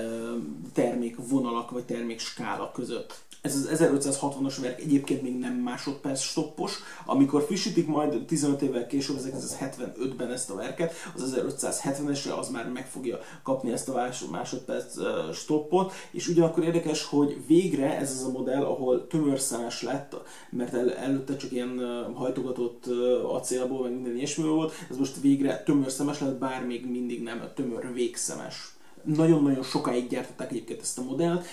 termékvonalak 0.72 1.70
vagy 1.70 1.84
termékskála 1.84 2.70
között. 2.72 3.28
Ez 3.40 3.54
az 3.54 3.82
1560-as 3.82 4.56
verk 4.60 4.80
egyébként 4.80 5.22
még 5.22 5.38
nem 5.38 5.54
másodperc 5.54 6.20
stoppos, 6.20 6.78
amikor 7.06 7.42
frissítik 7.42 7.86
majd 7.86 8.24
15 8.26 8.62
évvel 8.62 8.86
később, 8.86 9.16
1975-ben 9.20 10.30
ezt 10.40 10.50
a 10.50 10.54
verket, 10.54 10.94
az 11.14 11.34
1570-esre 11.36 12.38
az 12.38 12.48
már 12.48 12.68
meg 12.68 12.88
fogja 12.88 13.18
kapni 13.42 13.72
ezt 13.72 13.88
a 13.88 14.08
másodperc 14.30 14.94
stoppot, 15.32 15.92
és 16.10 16.28
ugyanakkor 16.28 16.64
érdekes, 16.64 17.04
hogy 17.04 17.46
végre 17.46 17.96
ez 17.96 18.10
az 18.10 18.24
a 18.24 18.30
modell, 18.30 18.62
ahol 18.62 19.06
tömörszemes 19.06 19.82
lett, 19.82 20.16
mert 20.50 20.74
el, 20.74 20.94
előtte 20.94 21.36
csak 21.36 21.52
ilyen 21.52 21.80
hajtogatott 22.14 22.86
acélból, 23.32 23.82
meg 23.82 23.92
minden 23.92 24.16
ilyesmi 24.16 24.48
volt, 24.48 24.72
ez 24.90 24.96
most 24.96 25.20
végre 25.20 25.62
tömörszemes 25.62 26.20
lett, 26.20 26.38
bár 26.38 26.66
még 26.66 26.90
mindig 26.90 27.22
nem 27.22 27.42
tömör 27.54 27.92
végszemes. 27.92 28.74
Nagyon-nagyon 29.04 29.62
sokáig 29.62 30.08
gyártották 30.08 30.50
egyébként 30.50 30.80
ezt 30.80 30.98
a 30.98 31.02
modellt, 31.02 31.46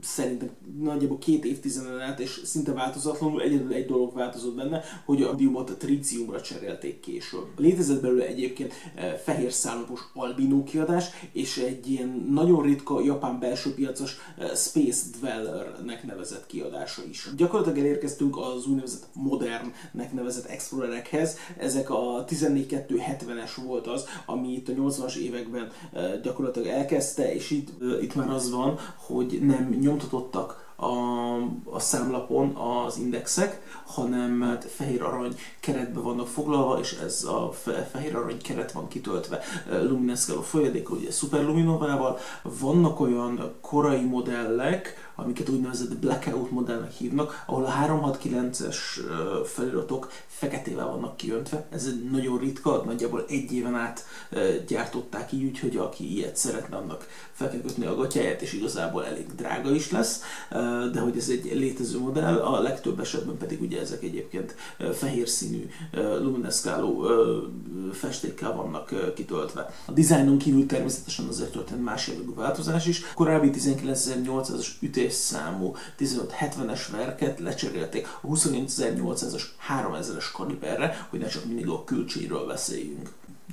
szerintem 0.00 0.50
nagyjából 0.80 1.18
két 1.18 1.44
évtizeden 1.44 2.00
át, 2.00 2.20
és 2.20 2.40
szinte 2.44 2.72
változatlanul 2.72 3.42
egyedül 3.42 3.72
egy 3.72 3.86
dolog 3.86 4.14
változott 4.14 4.54
benne, 4.54 4.82
hogy 5.04 5.22
a 5.22 5.32
diumot 5.32 5.70
a 5.70 5.76
triciumra 5.76 6.40
cserélték 6.40 7.00
később. 7.00 7.46
Létezett 7.56 8.00
belőle 8.00 8.26
egyébként 8.26 8.72
fehér 9.24 9.52
szállapos 9.52 10.00
albinó 10.14 10.64
kiadás, 10.64 11.04
és 11.32 11.56
egy 11.56 11.90
ilyen 11.90 12.26
nagyon 12.30 12.62
ritka 12.62 13.00
japán 13.00 13.38
belső 13.38 13.74
piacos 13.74 14.16
Space 14.54 15.04
Dwellernek 15.18 16.04
nevezett 16.06 16.46
kiadása 16.46 17.02
is. 17.10 17.28
Gyakorlatilag 17.36 17.78
elérkeztünk 17.78 18.36
az 18.36 18.66
úgynevezett 18.66 19.06
modernnek 19.12 20.12
nevezett 20.12 20.44
Explorerekhez. 20.44 21.36
Ezek 21.58 21.90
a 21.90 22.24
14270-es 22.28 23.50
volt 23.66 23.86
az, 23.86 24.04
ami 24.26 24.52
itt 24.52 24.68
a 24.68 24.72
80-as 24.72 25.16
években 25.16 25.70
gyakorlatilag 26.22 26.63
gyakorlatilag 26.64 26.66
elkezdte, 26.66 27.34
és 27.34 27.50
itt, 27.50 27.68
itt 28.02 28.14
már 28.14 28.30
az 28.30 28.50
van, 28.50 28.78
hogy 28.96 29.38
nem 29.42 29.68
nyomtatottak 29.80 30.62
a, 30.76 31.36
a 31.64 31.78
számlapon 31.78 32.56
az 32.56 32.98
indexek, 32.98 33.60
hanem 33.86 34.58
fehér 34.68 35.02
arany 35.02 35.36
keretbe 35.60 36.00
vannak 36.00 36.26
foglalva, 36.26 36.78
és 36.78 36.92
ez 37.04 37.24
a 37.24 37.52
fehér 37.90 38.16
arany 38.16 38.42
keret 38.42 38.72
van 38.72 38.88
kitöltve 38.88 39.40
luminescáló 39.70 40.40
folyadékkal, 40.40 40.96
ugye 40.96 41.10
szuperluminovával. 41.10 42.18
Vannak 42.42 43.00
olyan 43.00 43.54
korai 43.60 44.04
modellek, 44.04 45.03
amiket 45.14 45.48
úgynevezett 45.48 45.96
blackout 45.96 46.50
modellnek 46.50 46.92
hívnak, 46.92 47.44
ahol 47.46 47.64
a 47.64 47.72
369-es 47.86 48.76
feliratok 49.44 50.10
feketével 50.26 50.86
vannak 50.86 51.16
kiöntve. 51.16 51.66
Ez 51.70 51.88
nagyon 52.10 52.38
ritka, 52.38 52.82
nagyjából 52.86 53.24
egy 53.28 53.52
éven 53.52 53.74
át 53.74 54.04
gyártották 54.66 55.32
így, 55.32 55.44
úgyhogy 55.44 55.76
aki 55.76 56.12
ilyet 56.12 56.36
szeretne, 56.36 56.76
annak 56.76 57.06
fel 57.32 57.52
a 57.86 57.94
gatyáját, 57.94 58.42
és 58.42 58.52
igazából 58.52 59.06
elég 59.06 59.34
drága 59.34 59.74
is 59.74 59.90
lesz, 59.90 60.22
de 60.92 61.00
hogy 61.00 61.16
ez 61.16 61.28
egy 61.28 61.50
létező 61.54 61.98
modell, 61.98 62.36
a 62.36 62.60
legtöbb 62.60 63.00
esetben 63.00 63.36
pedig 63.36 63.60
ugye 63.60 63.80
ezek 63.80 64.02
egyébként 64.02 64.54
fehér 64.92 65.28
színű 65.28 65.70
lumineszkáló 65.92 67.06
festékkel 67.92 68.54
vannak 68.54 69.12
kitöltve. 69.14 69.74
A 69.84 69.92
dizájnon 69.92 70.38
kívül 70.38 70.66
természetesen 70.66 71.26
azért 71.26 71.52
történt 71.52 71.84
más 71.84 72.08
jellegű 72.08 72.34
változás 72.34 72.86
is. 72.86 73.12
Korábbi 73.14 73.50
19800-as 73.54 74.66
ütésszámú 75.04 75.76
1570-es 75.98 76.80
verket 76.90 77.38
lecserélték 77.38 78.06
a 78.20 78.26
28800-as 78.26 79.42
3000-es 79.68 80.24
kaliberre, 80.32 81.06
hogy 81.10 81.20
ne 81.20 81.26
csak 81.26 81.44
mindig 81.44 81.68
a 81.68 81.84
külcséről 81.84 82.46
beszéljünk. 82.46 83.10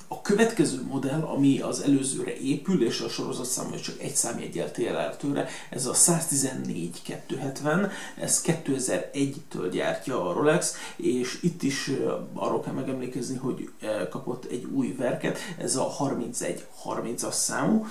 A 0.08 0.22
következő 0.22 0.84
modell, 0.84 1.22
ami 1.22 1.60
az 1.60 1.82
előzőre 1.82 2.38
épül, 2.38 2.86
és 2.86 3.00
a 3.00 3.10
sorozatszámban 3.10 3.80
csak 3.80 4.00
egy 4.00 4.16
számjegyel 4.16 4.72
tér 4.72 4.96
el 4.96 5.18
tőle, 5.18 5.48
ez 5.70 5.86
a 5.86 5.94
114-270, 5.94 7.92
ez 8.16 8.44
2001-től 8.46 9.70
gyártja 9.72 10.30
a 10.30 10.34
Rolex, 10.34 10.76
és 10.96 11.40
itt 11.42 11.64
is 11.64 11.92
arról 12.34 12.62
kell 12.62 12.74
megemlékezni, 12.74 13.38
hogy 13.38 13.70
kapott 14.10 14.46
egy 14.46 14.64
új 14.64 14.96
verket, 14.98 15.38
ez 15.58 15.76
a 15.76 15.96
31-30-as 16.00 17.32
számú, 17.32 17.86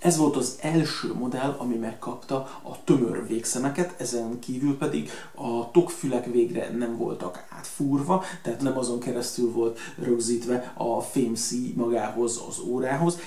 ez 0.00 0.16
volt 0.16 0.36
az 0.36 0.58
első 0.60 1.14
modell, 1.14 1.54
ami 1.58 1.74
megkapta 1.74 2.36
a 2.62 2.84
tömör 2.84 3.26
végszemeket, 3.26 4.00
ezen 4.00 4.38
kívül 4.38 4.78
pedig 4.78 5.10
a 5.34 5.70
tokfülek 5.70 6.26
végre 6.26 6.70
nem 6.78 6.96
voltak 6.96 7.46
átfúrva, 7.48 8.24
tehát 8.42 8.60
nem 8.60 8.78
azon 8.78 9.00
keresztül 9.00 9.52
volt 9.52 9.78
rögzítve 9.98 10.72
a 10.76 11.00
fémszí 11.00 11.72
magához, 11.76 12.42
az 12.48 12.58
órához. 12.58 13.18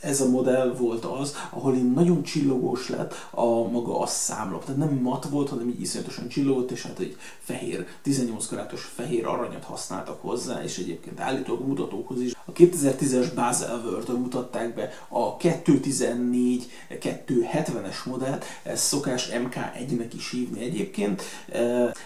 Ez 0.00 0.20
a 0.20 0.28
modell 0.28 0.74
volt 0.74 1.04
az, 1.04 1.34
ahol 1.50 1.72
nagyon 1.72 2.22
csillogós 2.22 2.88
lett 2.88 3.14
a 3.30 3.44
maga 3.44 4.00
a 4.00 4.06
számlap. 4.06 4.64
Tehát 4.64 4.80
nem 4.80 4.98
mat 5.02 5.28
volt, 5.30 5.48
hanem 5.48 5.68
így 5.68 5.80
iszonyatosan 5.80 6.28
csillogott, 6.28 6.70
és 6.70 6.82
hát 6.82 6.98
egy 6.98 7.16
fehér, 7.38 7.86
18 8.02 8.46
karátos 8.46 8.90
fehér 8.94 9.26
aranyat 9.26 9.64
használtak 9.64 10.20
hozzá, 10.20 10.62
és 10.62 10.78
egyébként 10.78 11.20
állítólag 11.20 11.66
mutatókhoz 11.66 12.20
is. 12.20 12.32
A 12.44 12.52
2010-es 12.52 13.30
Basel 13.34 13.82
World 13.84 14.18
mutatták 14.18 14.74
be 14.74 14.90
a 15.08 15.36
214 15.36 16.21
14270-es 16.30 18.04
modellt, 18.04 18.44
ez 18.62 18.80
szokás 18.80 19.28
MK1-nek 19.32 20.10
is 20.16 20.30
hívni 20.30 20.64
egyébként. 20.64 21.22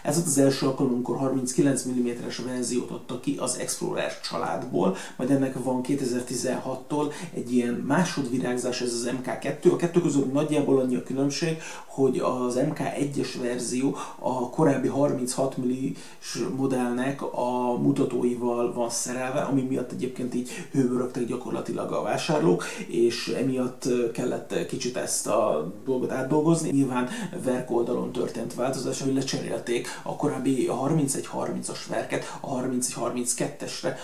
Ez 0.02 0.14
volt 0.14 0.26
az 0.26 0.38
első 0.38 0.66
alkalom, 0.66 0.92
amikor 0.92 1.16
39 1.16 1.84
mm-es 1.84 2.36
verziót 2.36 2.90
adta 2.90 3.20
ki 3.20 3.36
az 3.38 3.58
Explorer 3.58 4.20
családból, 4.20 4.96
majd 5.16 5.30
ennek 5.30 5.62
van 5.62 5.80
2016-tól 5.88 7.12
egy 7.34 7.54
ilyen 7.54 7.74
másodvirágzás, 7.74 8.80
ez 8.80 8.92
az 8.92 9.10
MK2. 9.22 9.72
A 9.72 9.76
kettő 9.76 10.00
között 10.00 10.32
nagyjából 10.32 10.80
annyi 10.80 10.96
a 10.96 11.02
különbség, 11.02 11.58
hogy 11.86 12.18
az 12.18 12.58
MK1-es 12.58 13.28
verzió 13.42 13.96
a 14.18 14.50
korábbi 14.50 14.88
36 14.88 15.56
mm-s 15.60 16.38
modellnek 16.56 17.22
a 17.22 17.78
mutatóival 17.82 18.72
van 18.72 18.90
szerelve, 18.90 19.40
ami 19.40 19.62
miatt 19.62 19.92
egyébként 19.92 20.34
így 20.34 20.50
hőbörögtek 20.72 21.26
gyakorlatilag 21.26 21.92
a 21.92 22.02
vásárlók, 22.02 22.64
és 22.86 23.28
emiatt 23.28 23.88
kellett 24.12 24.66
kicsit 24.66 24.96
ezt 24.96 25.26
a 25.26 25.72
dolgot 25.84 26.10
átdolgozni. 26.10 26.70
Nyilván 26.70 27.08
verk 27.42 27.70
oldalon 27.70 28.12
történt 28.12 28.54
változás, 28.54 29.02
hogy 29.02 29.14
lecserélték 29.14 29.88
a 30.02 30.16
korábbi 30.16 30.68
31-30-as 30.70 31.78
verket 31.88 32.38
a 32.40 32.48
31-32-esre, 32.48 33.96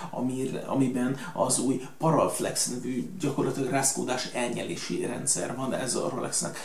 amiben 0.66 1.16
az 1.34 1.58
új 1.58 1.80
Paralflex 1.98 2.68
nevű 2.68 3.10
gyakorlatilag 3.20 3.70
rázkódás 3.70 4.28
elnyelési 4.32 5.06
rendszer 5.06 5.56
van, 5.56 5.74
ez 5.74 5.94
a 5.94 6.08
Rolexnek 6.14 6.58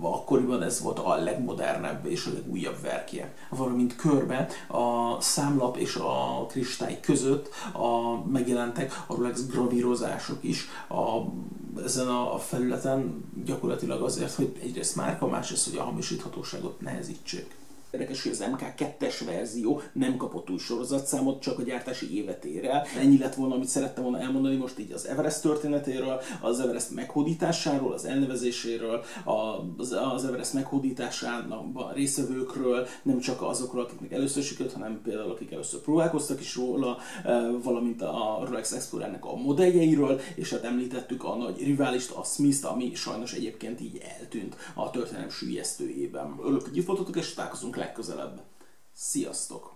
akkoriban 0.00 0.62
ez 0.62 0.80
volt 0.82 0.98
a 0.98 1.16
legmodernebb 1.16 2.06
és 2.06 2.26
a 2.26 2.32
legújabb 2.34 2.80
verkje. 2.82 3.34
Valamint 3.50 3.96
körbe 3.96 4.48
a 4.68 5.20
számlap 5.20 5.76
és 5.76 5.94
a 5.94 6.46
kristály 6.48 7.00
között 7.00 7.48
a, 7.72 8.26
megjelentek 8.30 9.02
a 9.06 9.14
Rolex 9.14 9.46
gravírozások 9.46 10.38
is 10.40 10.68
a, 10.88 11.18
ezen 11.84 12.08
a 12.08 12.38
felületen 12.38 13.24
gyakorlatilag 13.44 14.02
azért, 14.02 14.34
hogy 14.34 14.58
egyrészt 14.62 14.96
márka, 14.96 15.26
másrészt, 15.26 15.68
hogy 15.68 15.78
a 15.78 15.82
hamisíthatóságot 15.82 16.80
nehezítsék. 16.80 17.56
Érdekes, 17.90 18.22
hogy 18.22 18.32
az 18.32 18.44
MK2-es 18.52 19.20
verzió 19.26 19.82
nem 19.92 20.16
kapott 20.16 20.50
új 20.50 20.58
sorozatszámot, 20.58 21.42
csak 21.42 21.58
a 21.58 21.62
gyártási 21.62 22.16
évet 22.16 22.44
ér. 22.44 22.70
Ennyi 22.98 23.18
lett 23.18 23.34
volna, 23.34 23.54
amit 23.54 23.68
szerettem 23.68 24.02
volna 24.02 24.20
elmondani 24.20 24.56
most 24.56 24.78
így 24.78 24.92
az 24.92 25.06
Everest 25.06 25.42
történetéről, 25.42 26.20
az 26.40 26.60
Everest 26.60 26.90
meghódításáról, 26.90 27.92
az 27.92 28.04
elnevezéséről, 28.04 29.04
az, 30.14 30.24
Everest 30.24 30.52
meghódításának 30.52 31.94
részvevőkről, 31.94 32.86
nem 33.02 33.18
csak 33.18 33.42
azokról, 33.42 33.82
akiknek 33.82 34.12
először 34.12 34.42
sikerült, 34.42 34.74
hanem 34.74 35.00
például 35.02 35.30
akik 35.30 35.52
először 35.52 35.80
próbálkoztak 35.80 36.40
is 36.40 36.56
róla, 36.56 36.98
e, 37.24 37.50
valamint 37.62 38.02
a 38.02 38.42
Rolex 38.46 38.72
Explorernek 38.72 39.24
a 39.24 39.36
modelljeiről, 39.36 40.20
és 40.34 40.50
hát 40.50 40.64
említettük 40.64 41.24
a 41.24 41.34
nagy 41.36 41.62
riválist, 41.62 42.10
a 42.10 42.24
Smith-t, 42.24 42.64
ami 42.64 42.94
sajnos 42.94 43.32
egyébként 43.32 43.80
így 43.80 44.00
eltűnt 44.18 44.56
a 44.74 44.90
történelem 44.90 45.30
sűjesztőjében. 45.30 46.34
Örülök, 46.42 46.62
hogy 46.62 46.76
itt 46.76 46.86
voltatok, 46.86 47.16
és 47.16 47.34
találkozunk 47.34 47.75
legközelebb. 47.76 48.42
Sziasztok! 48.92 49.74